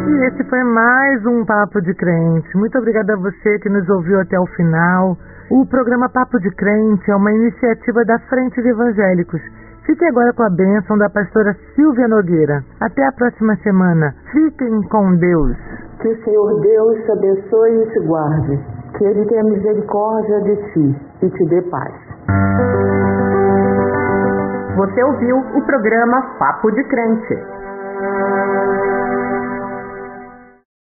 E 0.08 0.28
esse 0.28 0.43
foi 0.50 0.63
mais 0.63 1.26
um 1.26 1.45
Papo 1.45 1.82
de 1.82 1.93
Crente. 1.93 2.58
Muito 2.58 2.78
obrigada 2.78 3.13
a 3.13 3.17
você 3.17 3.60
que 3.60 3.69
nos 3.69 3.88
ouviu 3.89 4.19
até 4.19 4.39
o 4.39 4.45
final. 4.56 5.17
O 5.52 5.65
programa 5.65 6.10
Papo 6.10 6.39
de 6.39 6.50
Crente 6.52 7.12
é 7.12 7.15
uma 7.15 7.32
iniciativa 7.32 8.04
da 8.06 8.17
Frente 8.19 8.62
de 8.62 8.69
Evangélicos. 8.69 9.41
Fique 9.86 10.04
agora 10.06 10.34
com 10.34 10.43
a 10.43 10.50
bênção 10.50 10.98
da 10.98 11.10
pastora 11.10 11.56
Silvia 11.76 12.08
Nogueira. 12.08 12.63
Até 12.82 13.06
a 13.06 13.12
próxima 13.12 13.56
semana. 13.58 14.15
Fiquem 14.32 14.82
com 14.89 15.15
Deus. 15.15 15.56
Que 16.02 16.10
o 16.10 16.24
Senhor 16.24 16.60
Deus 16.62 17.04
te 17.04 17.12
abençoe 17.12 17.84
e 17.84 17.89
te 17.91 18.00
guarde. 18.08 18.60
Que 18.98 19.06
Ele 19.06 19.26
tenha 19.28 19.43
misericórdia 19.43 20.41
de 20.41 20.56
ti 20.74 20.95
e 21.21 21.30
te 21.30 21.45
dê 21.50 21.62
paz. 21.69 21.93
Você 24.76 25.04
ouviu 25.04 25.38
o 25.38 25.65
programa 25.65 26.21
Papo 26.39 26.71
de 26.71 26.84
Crente. 26.86 27.36